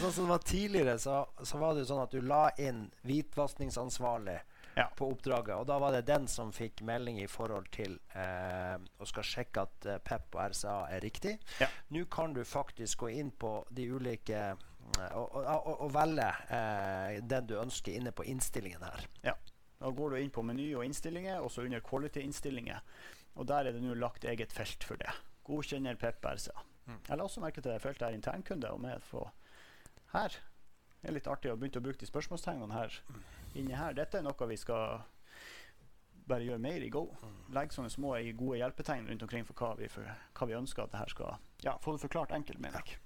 Sånn 0.00 0.12
som 0.12 0.24
det 0.24 0.30
var 0.30 0.38
tidligere, 0.38 0.98
så, 0.98 1.26
så 1.42 1.58
var 1.58 1.74
det 1.74 1.80
jo 1.84 1.90
sånn 1.92 2.02
at 2.02 2.14
du 2.14 2.20
la 2.24 2.50
inn 2.58 2.90
hvitvaskingsansvarlig 3.06 4.40
Ja. 4.80 4.86
på 4.96 5.10
oppdraget. 5.12 5.54
Og 5.56 5.66
da 5.68 5.76
var 5.82 5.94
det 5.94 6.06
den 6.08 6.26
som 6.30 6.52
fikk 6.54 6.82
melding 6.86 7.20
i 7.22 7.28
forhold 7.30 7.68
til 7.74 7.98
eh, 8.16 8.76
og 8.98 9.08
skal 9.08 9.26
sjekke 9.26 9.66
at 9.66 9.86
eh, 9.86 10.00
PEP 10.04 10.36
og 10.38 10.42
RCA 10.54 10.76
er 10.96 11.04
riktig. 11.04 11.36
Ja. 11.60 11.68
Nå 11.94 12.06
kan 12.12 12.34
du 12.36 12.42
faktisk 12.48 13.04
gå 13.04 13.12
inn 13.20 13.30
på 13.30 13.52
de 13.70 13.86
ulike 13.92 14.40
eh, 14.40 15.14
og, 15.14 15.36
og, 15.36 15.44
og, 15.44 15.72
og 15.86 15.94
velge 15.94 16.28
eh, 16.56 17.20
den 17.22 17.48
du 17.50 17.56
ønsker 17.60 17.96
inne 17.96 18.12
på 18.16 18.26
innstillingen 18.30 18.84
her. 18.88 19.06
Ja. 19.26 19.36
Da 19.80 19.90
går 19.96 20.12
du 20.12 20.20
inn 20.20 20.32
på 20.32 20.44
meny 20.44 20.66
og 20.76 20.84
innstillinger, 20.84 21.40
og 21.40 21.52
så 21.52 21.64
under 21.64 21.80
quality-innstillinger. 21.80 22.82
Og 23.40 23.46
der 23.48 23.68
er 23.68 23.72
det 23.72 23.80
nå 23.80 23.94
lagt 23.96 24.26
eget 24.28 24.52
felt 24.52 24.84
for 24.84 25.00
det. 25.00 25.12
Godkjenner 25.48 25.96
PEP 25.96 26.26
RCA. 26.26 26.66
Mm. 26.84 26.98
Jeg 27.08 27.16
la 27.16 27.24
også 27.24 27.40
merke 27.40 27.62
til 27.62 27.72
det 27.72 27.80
feltet 27.80 28.08
her 28.08 28.16
internkunde. 28.16 28.72
Og 28.74 28.80
med 28.82 29.00
for 29.04 29.32
her 30.12 30.36
det 31.00 31.08
er 31.08 31.16
litt 31.16 31.28
artig 31.32 31.48
å 31.48 31.56
begynne 31.56 31.80
å 31.80 31.84
bruke 31.84 32.02
de 32.02 32.08
spørsmålstegnene 32.08 32.76
her 32.76 32.96
inni 33.54 33.74
her. 33.74 33.92
Dette 33.96 34.18
er 34.18 34.22
noe 34.26 34.46
vi 34.50 34.56
skal 34.56 35.00
bare 36.30 36.44
gjøre 36.46 36.62
mer 36.62 36.82
i 36.86 36.90
Go. 36.94 37.04
Legge 37.54 37.74
sånne 37.74 37.90
små 37.90 38.12
gode 38.38 38.58
hjelpetegn 38.60 39.08
rundt 39.10 39.22
omkring 39.26 39.46
for 39.48 39.54
hva 39.58 39.72
vi, 39.80 39.88
for, 39.90 40.06
hva 40.38 40.46
vi 40.46 40.54
ønsker 40.58 40.84
at 40.84 40.92
det 40.92 41.00
her 41.02 41.10
skal 41.10 41.38
Ja, 41.64 41.76
få 41.82 41.92
det 41.96 42.00
forklart 42.04 42.30
enkelt, 42.36 42.60
mener 42.62 42.78
jeg. 42.84 42.98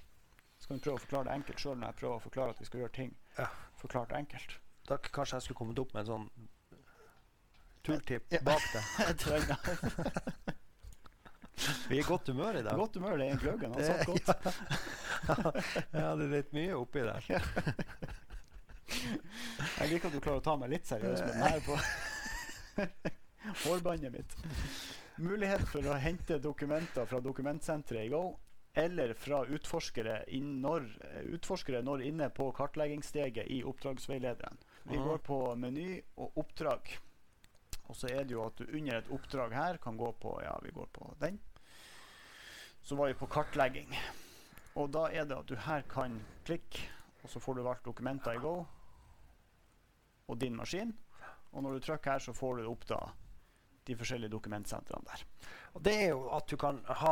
Skal 0.61 0.77
vi 0.77 0.83
prøve 0.85 0.97
å 1.01 1.05
forklare 1.05 1.25
det 1.29 1.35
enkelt 1.39 1.61
sjøl 1.61 1.79
når 1.81 1.87
jeg 1.93 1.99
prøver 2.03 2.17
å 2.19 2.25
forklare 2.25 2.51
at 2.55 2.61
vi 2.61 2.69
skal 2.69 2.81
gjøre 2.85 2.93
ting 2.97 3.15
Ja. 3.39 3.49
forklart 3.81 4.13
enkelt. 4.13 4.59
Da 4.89 4.97
kanskje 4.99 5.37
jeg 5.39 5.43
skulle 5.47 5.59
kommet 5.63 5.79
opp 5.81 5.95
med 5.95 6.01
en 6.05 6.13
sånn 6.13 6.29
turtipp 7.85 8.33
Ja. 8.33 8.41
bak 8.45 8.63
det. 8.73 8.83
Vi 11.89 11.97
er 11.99 12.01
i 12.03 12.07
godt 12.07 12.29
humør 12.29 12.57
i 12.59 12.63
dag. 12.67 12.77
Godt 12.77 12.97
humør, 12.99 13.17
det 13.17 13.27
er 13.27 13.33
en 13.33 13.39
gløggen. 13.39 13.75
Han 13.75 13.85
satt 13.85 14.07
godt. 14.07 14.27
Ja, 15.95 16.11
det 16.19 16.25
er 16.27 16.33
litt 16.33 16.51
mye 16.53 16.75
oppi 16.77 17.01
der. 17.07 17.25
Jeg 19.05 19.91
liker 19.91 20.09
at 20.09 20.15
du 20.15 20.21
klarer 20.21 20.41
å 20.41 20.45
ta 20.45 20.57
meg 20.61 20.73
litt 20.75 20.89
seriøst 20.89 21.25
med 21.25 21.35
den 21.35 21.47
her 21.47 21.61
på 21.65 21.79
hårbåndet 23.65 24.15
mitt. 24.15 24.37
Mulighet 25.23 25.67
for 25.71 25.87
å 25.87 25.99
hente 26.01 26.41
dokumenter 26.43 27.07
fra 27.07 27.21
dokumentsenteret 27.23 28.09
i 28.09 28.13
Go 28.13 28.25
eller 28.75 29.13
fra 29.15 29.45
utforskere, 29.47 30.25
når, 30.35 30.89
utforskere 31.37 31.83
når 31.87 32.03
inne 32.09 32.27
på 32.35 32.49
kartleggingssteget 32.57 33.47
i 33.55 33.61
oppdragsveilederen. 33.63 34.59
Vi 34.91 34.99
går 34.99 35.21
på 35.23 35.39
meny 35.57 36.01
og 36.19 36.41
oppdrag. 36.43 36.91
Og 37.87 37.97
så 37.97 38.11
er 38.11 38.25
det 38.27 38.35
jo 38.35 38.43
at 38.43 38.59
du 38.59 38.67
under 38.67 38.99
et 38.99 39.11
oppdrag 39.15 39.55
her 39.55 39.79
kan 39.83 39.97
gå 40.01 40.11
på 40.19 40.35
Ja, 40.43 40.57
vi 40.65 40.75
går 40.75 40.89
på 40.93 41.13
den. 41.21 41.39
Så 42.83 42.99
var 42.99 43.13
vi 43.13 43.19
på 43.21 43.31
kartlegging. 43.31 43.95
Og 44.75 44.91
da 44.91 45.07
er 45.13 45.29
det 45.29 45.39
at 45.39 45.49
du 45.49 45.55
her 45.55 45.87
kan 45.89 46.19
klikke, 46.45 46.89
og 47.23 47.31
så 47.31 47.41
får 47.41 47.55
du 47.55 47.63
valgt 47.63 47.87
dokumenter 47.87 48.35
i 48.35 48.43
Go 48.43 48.65
og 50.29 50.39
din 50.41 50.57
maskin. 50.57 50.93
Og 51.55 51.63
når 51.63 51.77
du 51.79 51.81
trykker 51.87 52.11
her, 52.17 52.19
så 52.19 52.33
får 52.35 52.57
du 52.63 52.71
opp 52.71 52.87
da 52.89 52.99
de 53.85 53.95
forskjellige 54.01 54.33
dokumentsentrene 54.33 55.05
der. 55.05 55.23
Og 55.77 55.83
det 55.85 55.93
er 56.07 56.09
jo 56.15 56.23
at 56.33 56.47
du 56.49 56.57
kan 56.57 56.79
ha 56.89 57.11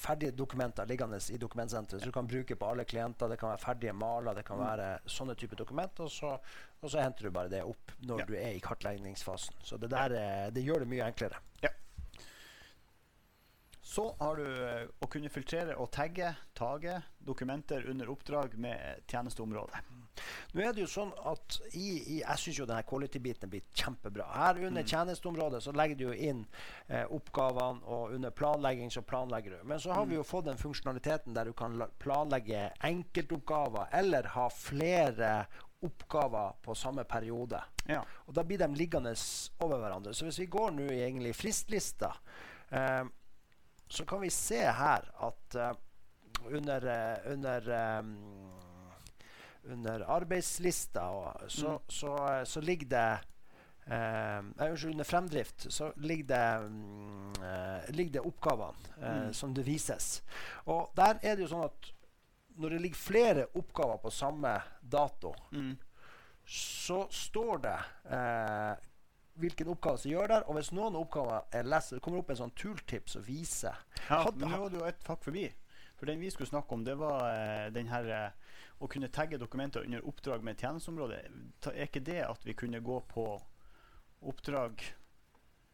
ferdige 0.00 0.32
dokumenter 0.32 0.86
liggende 0.88 1.18
i 1.30 1.36
dokumentsenteret. 1.36 2.00
Så 2.00 2.08
du 2.08 2.12
kan 2.16 2.26
bruke 2.30 2.56
på 2.56 2.66
alle 2.70 2.84
klienter. 2.88 3.28
Det 3.28 3.36
kan 3.38 3.50
være 3.52 3.60
ferdige 3.60 3.92
maler, 3.92 4.34
det 4.34 4.44
kan 4.48 4.56
Mm. 4.56 4.64
være 4.64 4.98
sånne 5.06 5.34
typer 5.36 5.56
dokumenter. 5.56 6.04
Og 6.04 6.10
så, 6.10 6.38
og 6.80 6.90
så 6.90 7.02
henter 7.02 7.24
du 7.24 7.30
bare 7.30 7.48
det 7.52 7.62
opp 7.62 7.92
når 8.00 8.18
Ja. 8.20 8.24
du 8.24 8.34
er 8.34 8.50
i 8.56 8.60
kartleggingsfasen. 8.60 9.54
Så 9.62 9.76
det 9.76 9.90
der 9.90 10.10
er, 10.16 10.50
det 10.50 10.64
gjør 10.64 10.78
det 10.78 10.88
mye 10.88 11.04
enklere. 11.12 11.36
Så 13.84 14.16
har 14.18 14.36
du 14.36 14.46
å 15.04 15.06
kunne 15.12 15.28
filtrere 15.28 15.76
og 15.76 15.90
tagge, 15.92 16.34
tage 16.56 17.02
dokumenter 17.20 17.84
under 17.90 18.08
oppdrag 18.10 18.56
med 18.58 19.04
tjenesteområde. 19.06 19.76
Nå 20.54 20.62
er 20.62 20.72
det 20.76 20.84
jo 20.84 20.86
sånn 20.86 21.10
at 21.26 21.56
i, 21.74 21.88
i, 22.14 22.18
Jeg 22.20 22.38
syns 22.38 22.58
jo 22.60 22.66
denne 22.70 22.84
quality-biten 22.86 23.48
er 23.48 23.50
blitt 23.56 23.72
kjempebra. 23.74 24.26
Her 24.34 24.60
under 24.68 24.82
Mm. 24.84 24.88
tjenesteområdet 24.88 25.62
så 25.64 25.72
legger 25.74 25.96
du 25.98 26.04
jo 26.04 26.12
inn 26.14 26.44
eh, 26.88 27.04
oppgavene, 27.10 27.82
og 27.84 28.12
under 28.14 28.30
planlegging 28.30 28.90
så 28.94 29.02
planlegger 29.02 29.50
du. 29.58 29.64
Men 29.64 29.78
så 29.82 29.92
har 29.92 30.04
Mm. 30.04 30.08
vi 30.10 30.14
jo 30.16 30.22
fått 30.22 30.44
den 30.46 30.56
funksjonaliteten 30.56 31.34
der 31.34 31.44
du 31.44 31.52
kan 31.52 31.82
planlegge 31.98 32.70
enkeltoppgaver 32.82 33.88
eller 33.92 34.22
ha 34.36 34.48
flere 34.48 35.46
oppgaver 35.82 36.54
på 36.62 36.74
samme 36.74 37.04
periode. 37.04 37.60
Ja. 37.88 38.04
Og 38.28 38.34
da 38.34 38.42
blir 38.42 38.58
de 38.58 38.68
liggende 38.74 39.12
over 39.60 39.78
hverandre. 39.82 40.14
Så 40.14 40.24
hvis 40.24 40.38
vi 40.38 40.46
går 40.46 40.70
nå 40.70 40.86
i 40.92 41.02
egentlig 41.02 41.34
fristlista, 41.36 42.14
eh, 42.70 43.04
så 43.88 44.06
kan 44.06 44.20
vi 44.20 44.30
se 44.30 44.62
her 44.64 45.10
at 45.20 45.54
eh, 45.56 45.74
under, 46.50 46.86
eh, 46.86 47.32
under 47.32 47.68
eh, 47.70 48.02
under 49.70 50.04
arbeidslista, 50.10 51.00
og 51.10 51.50
så, 51.50 51.68
Mm. 51.68 51.78
så, 51.88 52.16
eh, 52.38 52.44
så 52.44 52.60
ligger 52.60 52.86
det 52.88 53.18
eh, 53.86 54.38
Unnskyld, 54.70 54.90
under 54.92 55.04
fremdrift 55.04 55.66
så 55.72 55.92
ligger 55.96 56.24
det, 56.24 56.68
mm, 56.70 57.32
eh, 57.42 57.90
ligger 57.94 58.12
det 58.12 58.20
oppgavene 58.20 58.74
eh, 59.02 59.22
Mm. 59.26 59.32
som 59.34 59.54
det 59.54 59.66
vises. 59.66 60.22
Og 60.66 60.90
der 60.96 61.18
er 61.22 61.34
det 61.36 61.42
jo 61.44 61.48
sånn 61.56 61.64
at 61.64 61.90
når 62.56 62.68
det 62.70 62.80
ligger 62.80 62.96
flere 62.96 63.46
oppgaver 63.54 63.96
på 63.98 64.10
samme 64.10 64.62
dato, 64.82 65.34
Mm. 65.52 65.76
så 66.46 67.06
står 67.10 67.58
det 67.62 67.78
eh, 68.10 68.76
hvilken 69.36 69.68
oppgave 69.68 69.98
som 69.98 70.10
gjør 70.10 70.28
der. 70.28 70.42
Og 70.48 70.54
hvis 70.54 70.72
noen 70.72 70.96
oppgaver 70.96 71.40
er 71.52 71.62
lest, 71.64 71.90
det 71.90 72.00
kommer 72.02 72.18
opp 72.22 72.30
en 72.30 72.36
sånn 72.36 72.54
tooltip 72.56 73.08
som 73.10 73.22
viser 73.22 73.74
Ja, 74.08 74.24
men 74.34 74.48
nå 74.48 74.58
var 74.60 74.70
det 74.70 74.78
jo 74.80 74.84
et 74.86 75.04
fakk 75.04 75.24
forbi. 75.24 75.52
For 75.96 76.06
den 76.06 76.20
vi 76.20 76.30
skulle 76.30 76.48
snakke 76.48 76.72
om, 76.72 76.84
det 76.84 76.96
var 76.98 77.20
uh, 77.22 77.70
den 77.70 77.86
her 77.88 78.04
eh, 78.10 78.30
å 78.82 78.88
kunne 78.90 79.08
tagge 79.08 79.38
dokumenter 79.38 79.84
under 79.86 80.04
oppdrag 80.08 80.42
med 80.44 80.58
tjenesteområde. 80.60 81.20
Er 81.70 81.86
ikke 81.86 82.02
det 82.04 82.20
at 82.26 82.44
vi 82.46 82.54
kunne 82.58 82.80
gå 82.84 82.98
på 83.10 83.24
oppdrag 84.24 84.82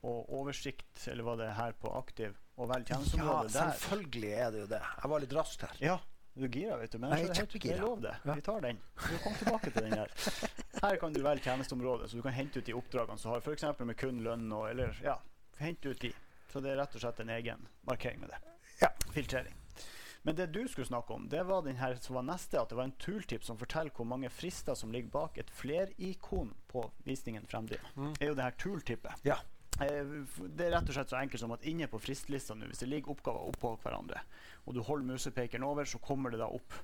og 0.03 0.31
oversikt, 0.33 1.09
eller 1.13 1.27
var 1.27 1.37
det 1.41 1.51
her 1.59 1.75
på 1.77 1.91
aktiv, 1.99 2.37
og 2.57 2.71
velge 2.71 2.95
Ja, 2.97 3.01
der? 3.01 3.49
der? 3.49 3.51
selvfølgelig 3.53 4.33
er 4.33 4.51
det 4.51 4.61
jo 4.63 4.67
det. 4.71 4.81
Jeg 5.03 5.11
var 5.13 5.21
litt 5.21 5.35
rask 5.37 5.61
her. 5.67 5.77
Ja, 5.85 5.99
du 6.35 6.45
er 6.47 6.53
gira, 6.55 6.77
vet 6.81 6.93
du. 6.93 6.99
Men 6.99 7.13
Jeg 7.19 7.29
er 7.29 7.35
kjempegira. 7.35 7.75
Det 7.75 7.79
er 7.81 7.85
lov, 7.85 8.01
det. 8.05 8.15
Ja. 8.25 8.35
Vi 8.35 8.41
tar 8.47 8.61
den. 8.65 8.81
Vi 9.11 9.19
kommer 9.25 9.39
tilbake 9.39 9.71
til 9.75 9.83
den 9.89 9.93
her. 9.99 10.15
Her 10.83 10.97
kan 10.97 11.13
du 11.13 11.21
velge 11.23 11.45
tjenesteområde, 11.45 12.09
så 12.09 12.17
du 12.17 12.23
kan 12.25 12.33
hente 12.33 12.59
ut 12.63 12.67
de 12.67 12.75
oppdragene 12.79 13.19
som 13.21 13.35
har 13.35 13.45
f.eks. 13.45 13.65
med 13.85 13.97
kun 14.01 14.23
lønn 14.25 14.47
og 14.57 14.71
eller 14.71 14.97
ja, 15.05 15.19
hente 15.59 15.93
ut 15.93 16.01
de. 16.01 16.13
Så 16.51 16.61
det 16.65 16.73
er 16.73 16.81
rett 16.81 16.95
og 16.97 17.03
slett 17.05 17.21
en 17.21 17.29
egen 17.37 17.69
markering 17.87 18.21
med 18.25 18.33
det. 18.33 18.41
Ja. 18.81 18.89
Filtrering. 19.13 19.55
Men 20.23 20.37
det 20.37 20.51
du 20.53 20.69
skulle 20.69 20.87
snakke 20.87 21.15
om, 21.17 21.29
det 21.33 21.43
var 21.49 21.63
den 21.65 21.79
her 21.81 21.95
som 22.01 22.19
var 22.19 22.27
neste, 22.29 22.61
at 22.61 22.69
det 22.69 22.77
var 22.77 22.85
en 22.91 22.97
tooltip 23.01 23.45
som 23.47 23.57
forteller 23.61 23.95
hvor 23.97 24.05
mange 24.09 24.29
frister 24.29 24.77
som 24.77 24.93
ligger 24.93 25.09
bak 25.15 25.39
et 25.41 25.51
flerikon 25.51 26.53
på 26.69 26.85
visningen 27.07 27.47
fremdriv. 27.49 27.81
Mm. 27.97 28.13
Er 28.21 28.29
jo 28.29 28.37
det 28.37 28.45
her 28.45 28.59
tooltipet. 28.61 29.25
Ja. 29.25 29.39
Eh, 29.81 30.05
Det 30.45 30.67
er 30.67 30.75
rett 30.77 30.91
og 30.93 30.97
slett 30.99 31.09
så 31.15 31.17
enkelt 31.23 31.41
som 31.41 31.55
at 31.57 31.65
inne 31.65 31.89
på 31.89 32.01
fristlista 32.03 32.55
nå, 32.55 32.69
hvis 32.69 32.83
det 32.85 32.91
ligger 32.93 33.15
oppgaver 33.15 33.49
oppå 33.49 33.73
hverandre, 33.81 34.21
og 34.67 34.77
du 34.77 34.83
holder 34.85 35.09
musepekeren 35.15 35.65
over, 35.65 35.89
så 35.89 35.99
kommer 36.05 36.31
det 36.35 36.43
da 36.43 36.51
opp 36.53 36.75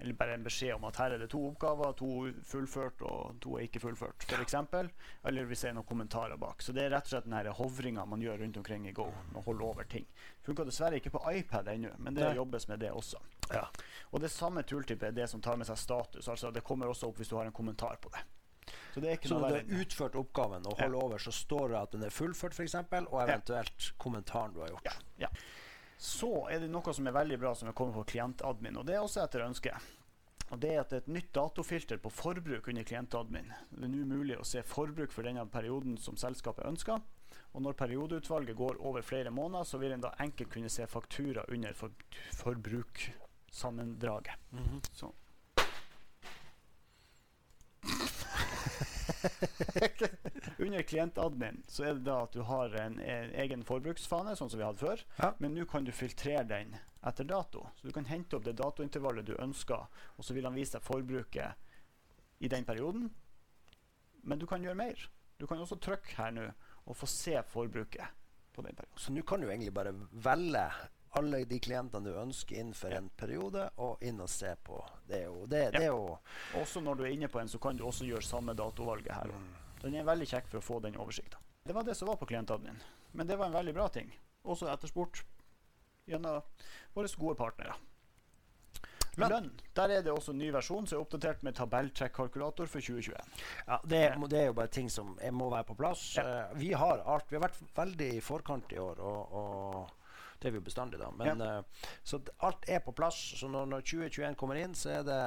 eller 0.00 0.14
bare 0.16 0.34
en 0.34 0.44
beskjed 0.44 0.74
om 0.74 0.84
at 0.88 0.96
her 0.96 1.12
er 1.14 1.18
det 1.22 1.28
to 1.30 1.40
oppgaver, 1.50 1.92
to 1.98 2.08
fullført 2.48 3.02
og 3.04 3.36
to 3.44 3.56
er 3.58 3.66
ikke 3.66 3.82
fullført, 3.82 4.24
f.eks. 4.28 4.54
Eller 5.28 5.44
vi 5.50 5.54
ser 5.60 5.74
noen 5.76 5.86
kommentarer 5.86 6.36
bak. 6.40 6.62
Så 6.64 6.72
det 6.72 6.86
er 6.86 6.94
rett 6.94 7.04
og 7.04 7.12
slett 7.14 7.28
den 7.28 7.52
hovringa 7.60 8.06
man 8.08 8.20
gjør 8.24 8.40
rundt 8.40 8.56
omkring 8.56 8.88
i 8.88 8.92
Go. 8.96 9.10
Å 9.36 9.44
holde 9.44 9.64
over 9.66 9.84
ting. 9.84 10.06
Funka 10.46 10.64
dessverre 10.64 10.96
ikke 11.00 11.12
på 11.14 11.22
iPad 11.32 11.68
ennå, 11.68 11.92
men 11.98 12.14
det 12.16 12.24
Nei. 12.24 12.34
jobbes 12.40 12.68
med 12.68 12.80
det 12.80 12.90
også. 12.96 13.20
Ja. 13.52 13.66
Og 14.12 14.20
det 14.24 14.30
samme 14.30 14.62
tooltipet 14.62 15.10
er 15.10 15.16
det 15.22 15.28
som 15.30 15.40
tar 15.42 15.56
med 15.60 15.66
seg 15.68 15.76
status. 15.78 16.28
altså 16.28 16.50
Det 16.54 16.64
kommer 16.64 16.86
også 16.88 17.08
opp 17.10 17.16
hvis 17.20 17.28
du 17.28 17.36
har 17.36 17.46
en 17.46 17.52
kommentar 17.52 17.96
på 18.00 18.08
det. 18.14 18.24
Så 18.94 19.00
det 19.02 19.08
er 19.10 19.16
ikke 19.18 19.28
Så 19.28 19.38
når 19.38 19.48
du 19.48 19.54
har 19.74 19.80
utført 19.82 20.14
oppgaven 20.18 20.66
og 20.66 20.76
Ja. 20.78 20.84
holder 20.84 21.02
over, 21.04 21.18
så 21.18 21.32
står 21.34 21.68
det 21.68 21.78
at 21.80 21.92
den 21.92 22.04
er 22.04 22.10
fullført, 22.14 22.54
f.eks., 22.54 22.74
og 22.74 23.18
eventuelt 23.28 23.92
kommentaren 23.98 24.54
du 24.54 24.60
har 24.60 24.68
gjort. 24.68 24.84
Ja, 24.84 24.92
ja. 25.18 25.28
Så 26.00 26.48
er 26.48 26.62
det 26.62 26.70
noe 26.72 26.94
som 26.96 27.04
er 27.10 27.12
veldig 27.12 27.36
bra, 27.42 27.50
som 27.54 27.68
er 27.68 27.74
kommet 27.76 27.92
på 27.98 28.06
klientadmin. 28.14 28.78
Og 28.80 28.86
det 28.88 28.94
er 28.96 29.02
også 29.04 29.20
etter 29.20 29.44
ønske. 29.44 29.74
Og 30.50 30.58
det 30.62 30.70
er 30.72 30.80
at 30.80 30.90
det 30.90 30.96
er 30.96 31.02
et 31.04 31.12
nytt 31.12 31.28
datofilter 31.36 32.00
på 32.00 32.10
forbruk 32.10 32.68
under 32.72 32.86
klientadmin. 32.88 33.52
Det 33.68 33.84
er 33.84 33.92
nå 33.92 34.06
mulig 34.08 34.38
å 34.40 34.46
se 34.48 34.62
forbruk 34.64 35.12
for 35.12 35.28
denne 35.28 35.44
perioden 35.52 35.98
som 36.00 36.16
selskapet 36.18 36.64
ønsker. 36.66 36.98
Og 37.52 37.62
når 37.62 37.76
periodeutvalget 37.78 38.56
går 38.56 38.80
over 38.80 39.04
flere 39.04 39.30
måneder, 39.30 39.64
så 39.68 39.78
vil 39.82 39.92
en 39.92 40.00
da 40.06 40.10
enkelt 40.24 40.50
kunne 40.50 40.72
se 40.72 40.86
faktura 40.88 41.44
under 41.52 41.72
for 41.76 41.90
forbruksammendraget. 42.40 44.34
Mm 44.56 44.80
Så. 44.92 45.12
Under 50.64 50.82
klientadmin 50.82 51.62
så 51.68 51.84
er 51.86 51.98
det 51.98 52.06
da 52.06 52.20
at 52.24 52.34
du 52.36 52.42
har 52.46 52.74
en, 52.82 52.98
en 53.00 53.34
egen 53.44 53.64
forbruksfane, 53.66 54.36
sånn 54.38 54.52
som 54.52 54.60
vi 54.60 54.66
hadde 54.66 54.82
før. 54.82 55.04
Ja. 55.20 55.32
Men 55.42 55.56
nå 55.56 55.66
kan 55.70 55.86
du 55.86 55.92
filtrere 55.94 56.44
den 56.48 56.76
etter 57.06 57.28
dato. 57.28 57.66
Så 57.78 57.88
du 57.88 57.94
kan 57.96 58.08
hente 58.10 58.36
opp 58.36 58.46
det 58.46 58.58
datointervallet 58.60 59.28
du 59.28 59.34
ønsker, 59.40 59.88
og 60.16 60.26
så 60.26 60.36
vil 60.36 60.48
han 60.48 60.56
vise 60.56 60.76
deg 60.76 60.86
forbruket 60.86 62.40
i 62.40 62.50
den 62.52 62.68
perioden. 62.68 63.10
Men 64.22 64.40
du 64.40 64.46
kan 64.48 64.64
gjøre 64.64 64.78
mer. 64.78 65.08
Du 65.40 65.46
kan 65.48 65.60
også 65.60 65.80
trykke 65.80 66.16
her 66.18 66.34
nå 66.36 66.50
og 66.90 66.96
få 66.96 67.08
se 67.08 67.36
forbruket 67.48 68.16
på 68.52 68.64
den 68.64 68.76
perioden. 68.76 69.00
Så 69.00 69.12
nå 69.14 69.24
kan 69.26 69.40
du 69.40 69.48
egentlig 69.48 69.74
bare 69.74 69.94
velge 70.10 70.64
alle 71.18 71.42
de 71.44 71.58
klientene 71.58 72.06
du 72.06 72.18
ønsker 72.20 72.60
inn 72.60 72.70
for 72.76 72.94
en 72.94 73.08
periode, 73.18 73.66
og 73.82 74.02
inn 74.06 74.20
og 74.22 74.30
se 74.30 74.52
på. 74.62 74.78
Det 75.08 75.22
er 75.22 75.26
jo, 75.26 75.46
det, 75.50 75.64
det 75.74 75.82
er 75.88 75.90
jo 75.90 76.14
Også 76.60 76.82
når 76.84 77.00
du 77.00 77.04
er 77.06 77.14
inne 77.16 77.30
på 77.32 77.40
en, 77.40 77.50
så 77.50 77.58
kan 77.58 77.76
du 77.76 77.84
også 77.86 78.06
gjøre 78.06 78.26
samme 78.26 78.54
datovalget 78.54 79.12
her. 79.16 79.34
Mm. 79.34 79.50
Den 79.82 79.98
er 79.98 80.06
veldig 80.06 80.28
kjekk 80.30 80.50
for 80.52 80.60
å 80.60 80.64
få 80.64 80.80
den 80.84 80.98
oversikten. 81.00 81.40
Det 81.66 81.74
var 81.76 81.86
det 81.86 81.96
som 81.98 82.08
var 82.08 82.18
på 82.20 82.28
klientadmin. 82.30 82.78
Men 83.12 83.26
det 83.26 83.38
var 83.38 83.50
en 83.50 83.58
veldig 83.58 83.74
bra 83.74 83.88
ting. 83.92 84.10
Også 84.46 84.70
etterspurt 84.70 85.24
gjennom 86.08 86.40
våre 86.94 87.10
gode 87.18 87.38
partnere. 87.38 87.76
Lønn. 89.18 89.50
Der 89.74 89.90
er 89.90 90.04
det 90.04 90.12
også 90.12 90.32
en 90.32 90.38
ny 90.40 90.48
versjon 90.54 90.86
som 90.86 90.96
er 90.96 91.02
oppdatert 91.02 91.42
med 91.44 91.56
tabelltrekkalkulator 91.58 92.68
for 92.70 92.80
2021. 92.80 93.40
Ja, 93.66 93.78
det, 93.84 94.02
det 94.30 94.38
er 94.38 94.46
jo 94.48 94.56
bare 94.56 94.72
ting 94.72 94.88
som 94.92 95.16
må 95.36 95.50
være 95.52 95.66
på 95.68 95.76
plass. 95.76 96.04
Ja. 96.16 96.24
Eh, 96.24 96.54
vi 96.60 96.70
har 96.72 97.02
art, 97.04 97.26
Vi 97.28 97.36
har 97.36 97.44
vært 97.48 97.58
veldig 97.76 98.10
i 98.16 98.22
forkant 98.24 98.72
i 98.72 98.78
år, 98.80 99.02
og, 99.02 99.34
og 99.40 99.99
det 100.40 100.48
er 100.48 100.52
vi 100.54 100.58
jo 100.58 100.64
bestandig, 100.64 100.98
da. 100.98 101.10
Men, 101.12 101.40
eh, 101.44 101.62
så 102.02 102.18
alt 102.46 102.64
er 102.68 102.80
på 102.80 102.94
plass. 102.96 103.18
Så 103.36 103.48
når, 103.52 103.66
når 103.68 103.82
2021 103.84 104.34
kommer 104.40 104.56
inn, 104.56 104.72
så 104.74 104.88
er 104.98 105.02
det 105.04 105.18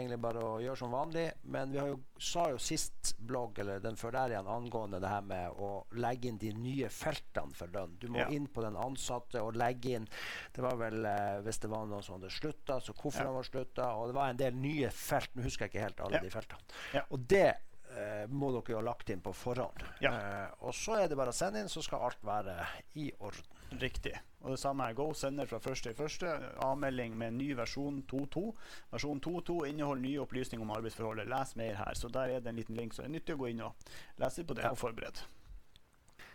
egentlig 0.00 0.18
bare 0.24 0.42
å 0.42 0.56
gjøre 0.62 0.76
som 0.80 0.90
vanlig. 0.94 1.26
Men 1.44 1.70
vi 1.70 1.78
har 1.78 1.86
jo, 1.92 2.00
sa 2.18 2.48
jo 2.50 2.58
sist 2.58 3.12
blogg, 3.30 3.58
eller 3.62 3.78
den 3.84 3.94
før 4.00 4.16
der 4.18 4.34
igjen, 4.34 4.50
angående 4.50 4.98
det 5.00 5.08
her 5.12 5.22
med 5.22 5.54
å 5.62 5.70
legge 6.02 6.28
inn 6.32 6.38
de 6.42 6.50
nye 6.58 6.90
feltene 6.90 7.54
for 7.54 7.70
lønn. 7.74 7.96
Du 8.02 8.08
må 8.10 8.18
Ja. 8.24 8.28
inn 8.34 8.48
på 8.50 8.62
den 8.66 8.74
ansatte 8.76 9.40
og 9.42 9.54
legge 9.56 9.94
inn 9.96 10.08
Det 10.52 10.62
var 10.62 10.76
vel 10.76 11.04
uh, 11.06 11.40
hvis 11.46 11.58
det 11.62 11.70
var 11.70 11.86
noen 11.86 12.02
som 12.02 12.18
hadde 12.18 12.30
slutta, 12.34 12.80
så 12.80 12.92
hvorfor 12.92 13.20
Ja. 13.22 13.26
han 13.30 13.34
var 13.38 13.46
slutta. 13.46 13.86
Og 13.96 14.08
det 14.10 14.14
var 14.18 14.30
en 14.30 14.36
del 14.36 14.54
nye 14.54 14.90
felt. 14.90 15.30
Nå 15.36 15.42
husker 15.46 15.66
jeg 15.68 15.74
ikke 15.76 15.86
helt 15.86 16.00
alle 16.00 16.18
Ja. 16.18 16.20
de 16.26 16.30
feltene. 16.30 16.60
Ja. 16.92 17.02
Og 17.10 17.26
det 17.28 17.46
eh, 17.90 18.26
må 18.30 18.52
dere 18.54 18.70
jo 18.70 18.76
ha 18.78 18.82
lagt 18.86 19.10
inn 19.10 19.20
på 19.20 19.32
forhånd. 19.34 19.82
Ja. 20.00 20.12
Eh, 20.12 20.50
og 20.62 20.72
så 20.74 20.94
er 21.02 21.08
det 21.08 21.16
bare 21.18 21.32
å 21.32 21.34
sende 21.34 21.58
inn, 21.58 21.66
så 21.68 21.82
skal 21.82 22.04
alt 22.06 22.20
være 22.22 22.54
i 22.94 23.08
orden. 23.18 23.42
Riktig. 23.78 24.16
Og 24.40 24.54
det 24.54 24.58
samme 24.58 24.86
er 24.88 24.96
Go 24.96 25.12
sender 25.14 25.46
fra 25.46 25.60
første 25.62 25.92
i 25.92 25.96
første. 25.96 26.26
Avmelding 26.64 27.16
med 27.18 27.36
ny 27.36 27.50
versjon 27.58 28.02
2.2. 28.10 28.44
Versjon 28.90 29.20
2.2 29.20 29.58
inneholder 29.68 30.02
nye 30.02 30.20
opplysninger 30.24 30.64
om 30.64 30.72
arbeidsforholdet. 30.74 31.28
Les 31.30 31.56
mer 31.60 31.74
her. 31.82 31.94
Så 31.94 32.08
der 32.08 32.34
er 32.34 32.40
det 32.40 32.50
en 32.50 32.58
liten 32.58 32.76
link, 32.76 32.94
så 32.94 33.02
det 33.02 33.10
er 33.10 33.16
nyttig 33.18 33.36
å 33.36 33.42
gå 33.42 33.50
inn 33.52 33.66
og 33.68 33.90
lese 34.22 34.46
på 34.48 34.56
det 34.58 34.66
og 34.70 34.78
forberede. 34.80 35.26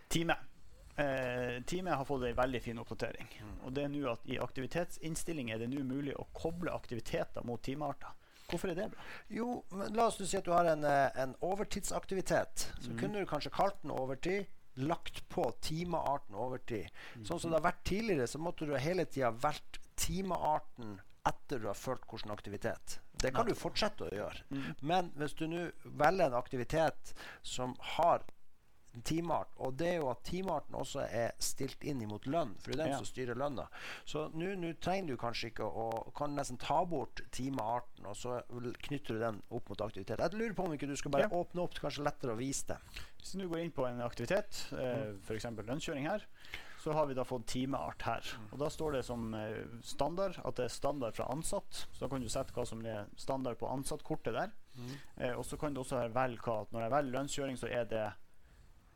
Time. 0.08 0.36
Eh, 0.96 1.62
Time 1.66 1.90
har 1.90 2.04
fått 2.08 2.24
en 2.24 2.36
veldig 2.36 2.62
fin 2.62 2.78
oppdatering. 2.78 3.28
Og 3.64 3.74
det 3.74 3.84
er 3.84 3.90
nå 3.92 4.06
at 4.12 4.30
I 4.30 4.38
aktivitetsinnstilling 4.40 5.50
er 5.50 5.60
det 5.60 5.68
nå 5.72 5.82
mulig 5.84 6.14
å 6.16 6.28
koble 6.32 6.72
aktiviteter 6.72 7.44
mot 7.44 7.62
timearter. 7.62 8.14
Hvorfor 8.46 8.70
er 8.70 8.78
det 8.78 8.90
bra? 8.92 9.04
Jo, 9.28 9.64
men 9.74 9.96
la 9.98 10.06
oss 10.06 10.20
si 10.22 10.38
at 10.38 10.46
du 10.46 10.52
har 10.54 10.68
en, 10.70 10.84
eh, 10.86 11.10
en 11.22 11.34
overtidsaktivitet. 11.42 12.70
Så 12.78 12.94
mm. 12.94 12.98
kunne 13.00 13.18
du 13.18 13.26
kanskje 13.26 13.50
kalt 13.50 13.82
den 13.82 13.90
overtid. 13.90 14.46
Lagt 14.76 15.28
på 15.28 15.52
timearten 15.60 16.34
overtid. 16.34 16.88
Sånn 17.22 17.36
Mhm. 17.36 17.40
som 17.40 17.50
det 17.50 17.60
har 17.62 17.72
vært 17.72 17.84
tidligere, 17.84 18.26
så 18.26 18.38
måtte 18.38 18.66
du 18.66 18.74
hele 18.76 19.04
tida 19.06 19.30
valgt 19.30 19.78
timearten 19.96 21.00
etter 21.26 21.58
du 21.58 21.66
har 21.66 21.74
følt 21.74 22.04
hvilken 22.06 22.30
aktivitet. 22.30 22.98
Det 23.18 23.32
kan 23.34 23.46
du 23.46 23.54
fortsette 23.54 24.04
å 24.06 24.12
gjøre. 24.14 24.42
Mhm. 24.50 24.74
Men 24.82 25.10
hvis 25.16 25.34
du 25.34 25.46
nå 25.48 25.70
velger 25.84 26.26
en 26.26 26.34
aktivitet 26.42 27.14
som 27.42 27.74
har 27.96 28.22
timeart, 29.04 29.48
og 29.58 29.76
det 29.76 29.86
er 29.86 29.96
jo 30.00 30.10
at 30.10 30.22
timearten 30.24 30.74
også 30.74 31.04
er 31.10 31.32
stilt 31.38 31.84
inn 31.84 32.00
imot 32.02 32.26
lønn, 32.26 32.54
for 32.60 32.70
det 32.72 32.80
er 32.80 32.82
den 32.84 32.92
Ja. 32.92 32.96
som 32.98 33.06
styrer 33.06 33.34
lønna. 33.36 33.68
Så 34.04 34.28
nå 34.34 34.72
trenger 34.80 35.06
du 35.08 35.16
kanskje 35.16 35.50
ikke 35.50 35.64
å 35.68 36.12
kan 36.14 36.34
nesten 36.36 36.58
ta 36.58 36.84
bort 36.84 37.20
timearten, 37.30 38.06
og 38.06 38.16
så 38.16 38.42
knytter 38.82 39.14
du 39.14 39.18
den 39.20 39.42
opp 39.50 39.68
mot 39.68 39.78
aktivitet. 39.80 40.18
Jeg 40.18 40.32
lurer 40.34 40.54
på 40.54 40.64
om 40.66 40.72
ikke 40.72 40.86
du 40.88 40.96
skal 40.96 41.10
bare 41.10 41.28
Ja. 41.28 41.28
åpne 41.28 41.62
opp, 41.62 41.74
kanskje 41.74 42.04
lettere 42.04 42.32
å 42.34 42.38
vise 42.38 42.66
det. 42.66 42.78
Hvis 43.20 43.32
du 43.40 43.48
går 43.48 43.58
inn 43.64 43.72
på 43.72 43.86
en 43.88 44.00
aktivitet, 44.00 44.72
eh, 44.72 45.12
f.eks. 45.24 45.44
lønnskjøring 45.44 46.06
her, 46.08 46.22
så 46.78 46.92
har 46.92 47.06
vi 47.06 47.14
da 47.14 47.24
fått 47.24 47.46
timeart 47.46 48.02
her. 48.02 48.22
Og 48.52 48.58
Da 48.60 48.66
står 48.68 48.92
det 48.92 49.04
som 49.04 49.34
eh, 49.34 49.64
standard 49.82 50.38
at 50.44 50.54
det 50.54 50.64
er 50.66 50.68
standard 50.68 51.14
fra 51.16 51.24
ansatt. 51.32 51.86
Så 51.92 51.98
da 52.00 52.08
kan 52.08 52.20
du 52.20 52.28
sette 52.28 52.52
hva 52.52 52.64
som 52.64 52.84
er 52.86 53.06
standard 53.16 53.58
på 53.58 53.66
ansattkortet 53.68 54.32
der. 54.32 54.52
Eh, 55.18 55.32
og 55.36 55.44
så 55.44 55.58
kan 55.58 55.74
du 55.74 55.80
også 55.80 56.08
velge 56.12 56.38
hva 56.42 56.60
at 56.62 56.70
når 56.70 56.80
jeg 56.82 56.90
velger 56.90 57.12
lønnskjøring, 57.18 57.58
så 57.58 57.68
er 57.72 57.84
det 57.86 58.12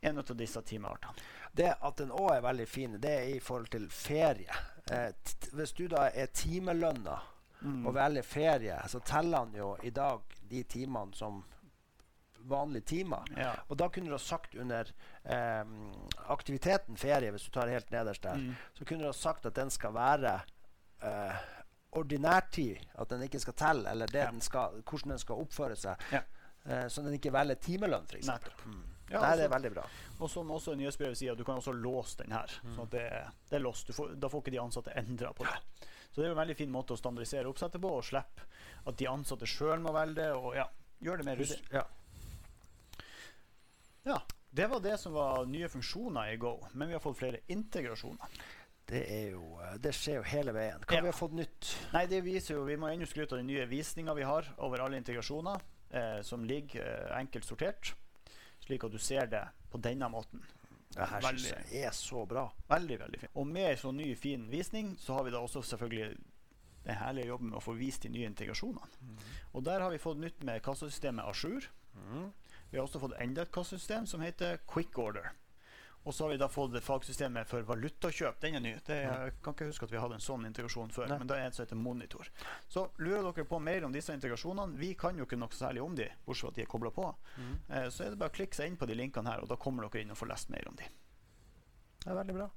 en 0.03 0.19
av 0.19 0.31
disse 0.37 0.63
timeartene. 0.63 1.13
Det 1.53 1.75
at 1.83 1.97
den 1.99 2.11
òg 2.15 2.31
er 2.37 2.41
veldig 2.45 2.69
fin, 2.69 2.95
det 3.01 3.11
er 3.11 3.35
i 3.37 3.41
forhold 3.41 3.69
til 3.73 3.89
ferie. 3.91 4.55
Eh, 4.91 5.13
hvis 5.53 5.73
du 5.77 5.87
da 5.89 6.09
er 6.15 6.27
timelønna 6.33 7.19
og 7.85 7.93
velger 7.95 8.23
ferie, 8.25 8.79
så 8.89 9.01
teller 9.05 9.39
han 9.45 9.51
jo 9.55 9.75
i 9.85 9.91
dag 9.91 10.21
de 10.49 10.63
timene 10.65 11.13
som 11.15 11.43
vanlige 12.49 12.87
timer. 12.89 13.27
Ja. 13.37 13.51
Og 13.69 13.77
da 13.77 13.89
kunne 13.93 14.09
du 14.09 14.15
ha 14.15 14.19
sagt 14.19 14.55
under 14.57 14.89
eh, 15.29 15.65
aktiviteten 16.33 16.97
ferie, 16.97 17.31
hvis 17.35 17.45
du 17.45 17.51
tar 17.53 17.69
helt 17.69 17.91
nederst 17.93 18.23
der, 18.25 18.35
Mm. 18.41 18.55
så 18.75 18.85
kunne 18.85 19.03
du 19.05 19.09
ha 19.09 19.13
sagt 19.13 19.47
at 19.47 19.55
den 19.57 19.71
skal 19.71 19.93
være 19.95 20.41
eh, 21.03 21.37
ordinærtid, 21.93 22.77
at 22.99 23.11
den 23.11 23.23
ikke 23.23 23.41
skal 23.41 23.53
telle, 23.55 23.91
eller 23.91 24.07
det 24.07 24.19
Ja. 24.25 24.31
den 24.31 24.41
skal, 24.41 24.81
hvordan 24.83 25.11
den 25.11 25.19
skal 25.19 25.35
oppføre 25.45 25.77
seg. 25.77 25.97
Ja. 26.13 26.21
Eh, 26.67 26.89
så 26.89 27.03
den 27.03 27.13
ikke 27.19 27.33
velger 27.33 27.55
timelønn, 27.55 28.07
f.eks. 28.09 28.29
Mm. 28.67 28.83
Ja, 29.11 29.21
Nei, 29.25 29.33
det 29.41 29.45
er 29.49 29.53
veldig 29.53 29.71
bra. 29.75 29.85
Og 30.23 30.31
som 30.31 30.51
også 30.55 30.77
nyhetsbrevet 30.79 31.19
sier, 31.19 31.35
du 31.35 31.43
kan 31.45 31.59
også 31.59 31.73
låse 31.75 32.21
den 32.23 32.33
her. 32.37 32.53
Mm. 32.63 32.75
Så 32.77 32.85
det, 32.93 33.07
det 33.51 33.57
er 33.59 33.65
låst. 33.65 33.91
Får, 33.97 34.13
da 34.23 34.29
får 34.31 34.45
ikke 34.45 34.55
de 34.55 34.61
ansatte 34.63 34.95
endra 35.01 35.33
på 35.35 35.45
det. 35.49 35.57
Så 36.11 36.21
det 36.21 36.29
er 36.29 36.35
en 36.35 36.39
veldig 36.43 36.57
fin 36.59 36.71
måte 36.75 36.95
å 36.95 36.99
standardisere 36.99 37.51
oppsettet 37.51 37.83
på, 37.83 37.91
og 37.99 38.05
slippe 38.07 38.47
at 38.87 38.97
de 38.99 39.09
ansatte 39.11 39.47
sjøl 39.51 39.83
må 39.83 39.93
velge 39.95 40.21
det. 40.23 40.29
Og 40.39 40.55
ja, 40.59 40.69
gjøre 41.03 41.23
det 41.23 41.27
mer 41.31 41.43
ryddig. 41.43 41.59
Ja. 41.75 41.85
Ja, 44.03 44.23
det 44.51 44.67
var 44.67 44.81
det 44.81 44.97
som 44.99 45.13
var 45.13 45.45
nye 45.47 45.69
funksjoner 45.69 46.33
i 46.33 46.37
Go. 46.41 46.57
Men 46.73 46.89
vi 46.89 46.95
har 46.97 47.03
fått 47.05 47.19
flere 47.21 47.43
integrasjoner. 47.53 48.39
Det, 48.91 49.03
jo, 49.31 49.45
det 49.79 49.93
skjer 49.95 50.17
jo 50.19 50.23
hele 50.33 50.55
veien. 50.57 50.83
Hva 50.83 50.97
Ja. 50.99 51.03
vi 51.05 51.11
har 51.13 51.15
fått 51.19 51.35
nytt? 51.39 51.69
Nei, 51.93 52.07
det 52.11 52.23
viser 52.27 52.57
jo, 52.57 52.65
Vi 52.67 52.77
må 52.77 52.89
ennå 52.91 53.07
skryte 53.07 53.37
av 53.37 53.39
den 53.39 53.47
nye 53.47 53.67
visninga 53.71 54.15
vi 54.19 54.25
har 54.27 54.49
over 54.59 54.83
alle 54.83 54.99
integrasjoner, 54.99 55.61
eh, 55.95 56.23
som 56.27 56.43
ligger 56.45 56.83
eh, 56.83 57.19
enkelt 57.21 57.45
sortert, 57.47 57.93
slik 58.71 58.87
at 58.87 58.95
du 58.95 58.99
ser 59.03 59.29
det 59.31 59.45
på 59.71 59.83
denne 59.83 60.09
måten. 60.13 60.43
Det 60.91 61.07
her 61.07 61.23
Veldig. 61.23 61.41
synes 61.45 61.73
jeg 61.73 61.87
er 61.87 61.95
så 61.95 62.25
bra. 62.27 62.49
Veldig, 62.71 62.99
veldig 62.99 63.21
fint. 63.21 63.33
Og 63.39 63.47
med 63.47 63.79
så 63.79 63.93
ny, 63.95 64.11
fin 64.19 64.47
visning, 64.51 64.97
så 64.99 65.15
har 65.15 65.27
vi 65.27 65.35
da 65.35 65.43
også 65.43 65.63
selvfølgelig 65.63 66.17
den 66.85 66.97
herlige 66.97 67.29
jobben 67.31 67.51
med 67.51 67.61
å 67.61 67.63
få 67.63 67.77
vist 67.79 68.03
de 68.03 68.11
nye 68.11 68.27
integrasjonene. 68.27 68.89
Og 69.53 69.65
der 69.67 69.85
har 69.85 69.93
vi 69.93 70.01
fått 70.03 70.19
nytt 70.19 70.43
med 70.47 70.63
kassasystemet 70.67 71.27
Ajour. 71.29 71.69
Mm. 71.95 72.33
Vi 72.71 72.79
har 72.79 72.87
også 72.87 73.03
fått 73.03 73.19
enda 73.21 73.45
et 73.45 73.53
kassasystem 73.55 74.07
som 74.07 74.23
heter 74.25 74.59
Quick 74.71 74.99
Order. 74.99 75.31
Og 76.05 76.15
så 76.15 76.25
har 76.25 76.31
vi 76.33 76.39
da 76.41 76.49
fått 76.49 76.79
fagsystemet 76.81 77.49
for 77.49 77.67
valutakjøp. 77.69 78.39
Den 78.41 78.57
er 78.57 78.63
ny. 78.65 78.73
Det, 78.87 78.97
jeg 79.05 79.35
kan 79.45 79.57
ikke 79.57 79.69
huske 79.69 79.85
at 79.85 79.93
vi 79.93 80.01
hadde 80.01 80.17
en 80.17 80.25
sånn 80.25 80.47
integrasjon 80.49 80.93
før. 80.95 81.11
Nei. 81.11 81.19
Men 81.21 81.29
da 81.29 81.37
er 81.37 81.45
det 81.45 81.51
en 81.51 81.57
som 81.59 81.65
heter 81.67 81.81
Monitor. 81.81 82.31
Så 82.73 82.87
lurer 83.05 83.27
dere 83.27 83.45
på 83.49 83.61
mer 83.61 83.85
om 83.85 83.93
disse 83.93 84.17
integrasjonene. 84.17 84.81
Vi 84.81 84.95
kan 85.01 85.21
jo 85.21 85.29
ikke 85.29 85.37
noe 85.41 85.53
særlig 85.53 85.85
om 85.85 85.99
de, 85.99 86.09
bortsett 86.25 86.47
fra 86.47 86.55
at 86.55 86.61
de 86.61 86.65
er 86.65 86.71
kobla 86.73 86.93
på. 86.97 87.05
Eh, 87.69 87.89
så 87.93 88.07
er 88.07 88.15
det 88.15 88.21
bare 88.23 88.33
å 88.33 88.37
klikke 88.39 88.57
seg 88.57 88.71
inn 88.71 88.79
på 88.81 88.89
de 88.89 88.97
linkene 88.97 89.35
her, 89.35 89.45
og 89.45 89.51
da 89.51 89.61
kommer 89.61 89.85
dere 89.85 90.07
inn 90.07 90.15
og 90.15 90.21
får 90.23 90.33
lest 90.33 90.55
mer 90.55 90.71
om 90.73 90.79
de. 90.81 90.89
Det 92.01 92.09
er 92.09 92.17
veldig 92.23 92.39
bra. 92.39 92.49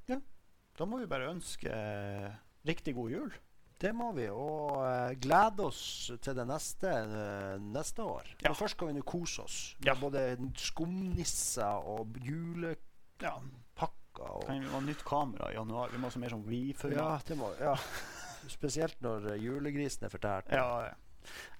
Da 0.79 0.87
må 0.87 1.01
vi 1.01 1.09
bare 1.11 1.33
ønske 1.33 1.67
eh, 1.67 2.39
riktig 2.63 2.95
god 2.95 3.11
jul. 3.11 3.35
Det 3.83 3.91
må 3.91 4.13
vi, 4.15 4.29
og 4.31 4.77
uh, 4.79 5.11
glede 5.19 5.65
oss 5.65 6.13
til 6.23 6.37
det 6.37 6.45
neste, 6.47 6.87
uh, 6.87 7.57
neste 7.59 8.05
år. 8.05 8.29
Ja. 8.37 8.47
Men 8.47 8.55
først 8.55 8.77
skal 8.77 8.87
vi 8.87 8.95
nå 8.95 9.03
kose 9.03 9.43
oss. 9.43 9.57
Ja. 9.83 9.97
Både 9.99 10.37
skumnisser 10.55 11.83
og 11.91 12.15
julepakker 12.23 12.92
Ja, 13.21 13.37
og 14.21 14.43
kan 14.45 14.59
vi 14.61 14.67
ha 14.69 14.79
nytt 14.83 15.03
kamera 15.07 15.51
i 15.51 15.55
januar? 15.55 15.89
Vi 15.91 15.97
må 16.01 16.09
ha 16.09 16.19
mer 16.21 16.29
sånn 16.33 16.43
Ja, 16.45 16.49
vi-format. 16.49 17.25
det 17.27 17.37
må 17.37 17.49
Ja. 17.59 17.75
Spesielt 18.51 18.99
når 19.01 19.31
eh, 19.31 19.39
julegrisen 19.41 20.03
er 20.05 20.09
fortært. 20.11 20.51
Ja, 20.51 20.81
ja. 20.89 20.93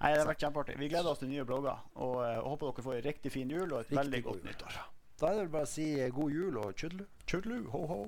Nei, 0.00 0.10
det 0.12 0.20
har 0.20 0.28
vært 0.28 0.42
kjempeartig. 0.44 0.76
Vi 0.78 0.88
gleder 0.92 1.10
oss 1.10 1.18
til 1.22 1.30
nye 1.30 1.44
blogger. 1.48 1.78
Og, 1.96 2.18
eh, 2.22 2.38
og 2.38 2.50
håper 2.52 2.66
dere 2.74 2.84
får 2.84 2.96
en 2.98 3.06
riktig 3.06 3.32
fin 3.32 3.50
jul 3.50 3.72
og 3.72 3.80
et 3.80 3.86
Riktig 3.88 3.98
veldig 3.98 4.22
godt 4.24 4.44
nyttår. 4.44 4.76
Da 5.20 5.26
er 5.26 5.32
det 5.38 5.40
vel 5.40 5.48
bare 5.54 5.64
å 5.68 5.72
si 5.72 5.86
eh, 6.00 6.10
god 6.12 6.30
jul 6.36 6.58
og 6.60 6.74
tjudlu. 6.76 7.06
Tjudlu, 7.26 7.58
ho 7.72 7.86
ho. 7.86 8.00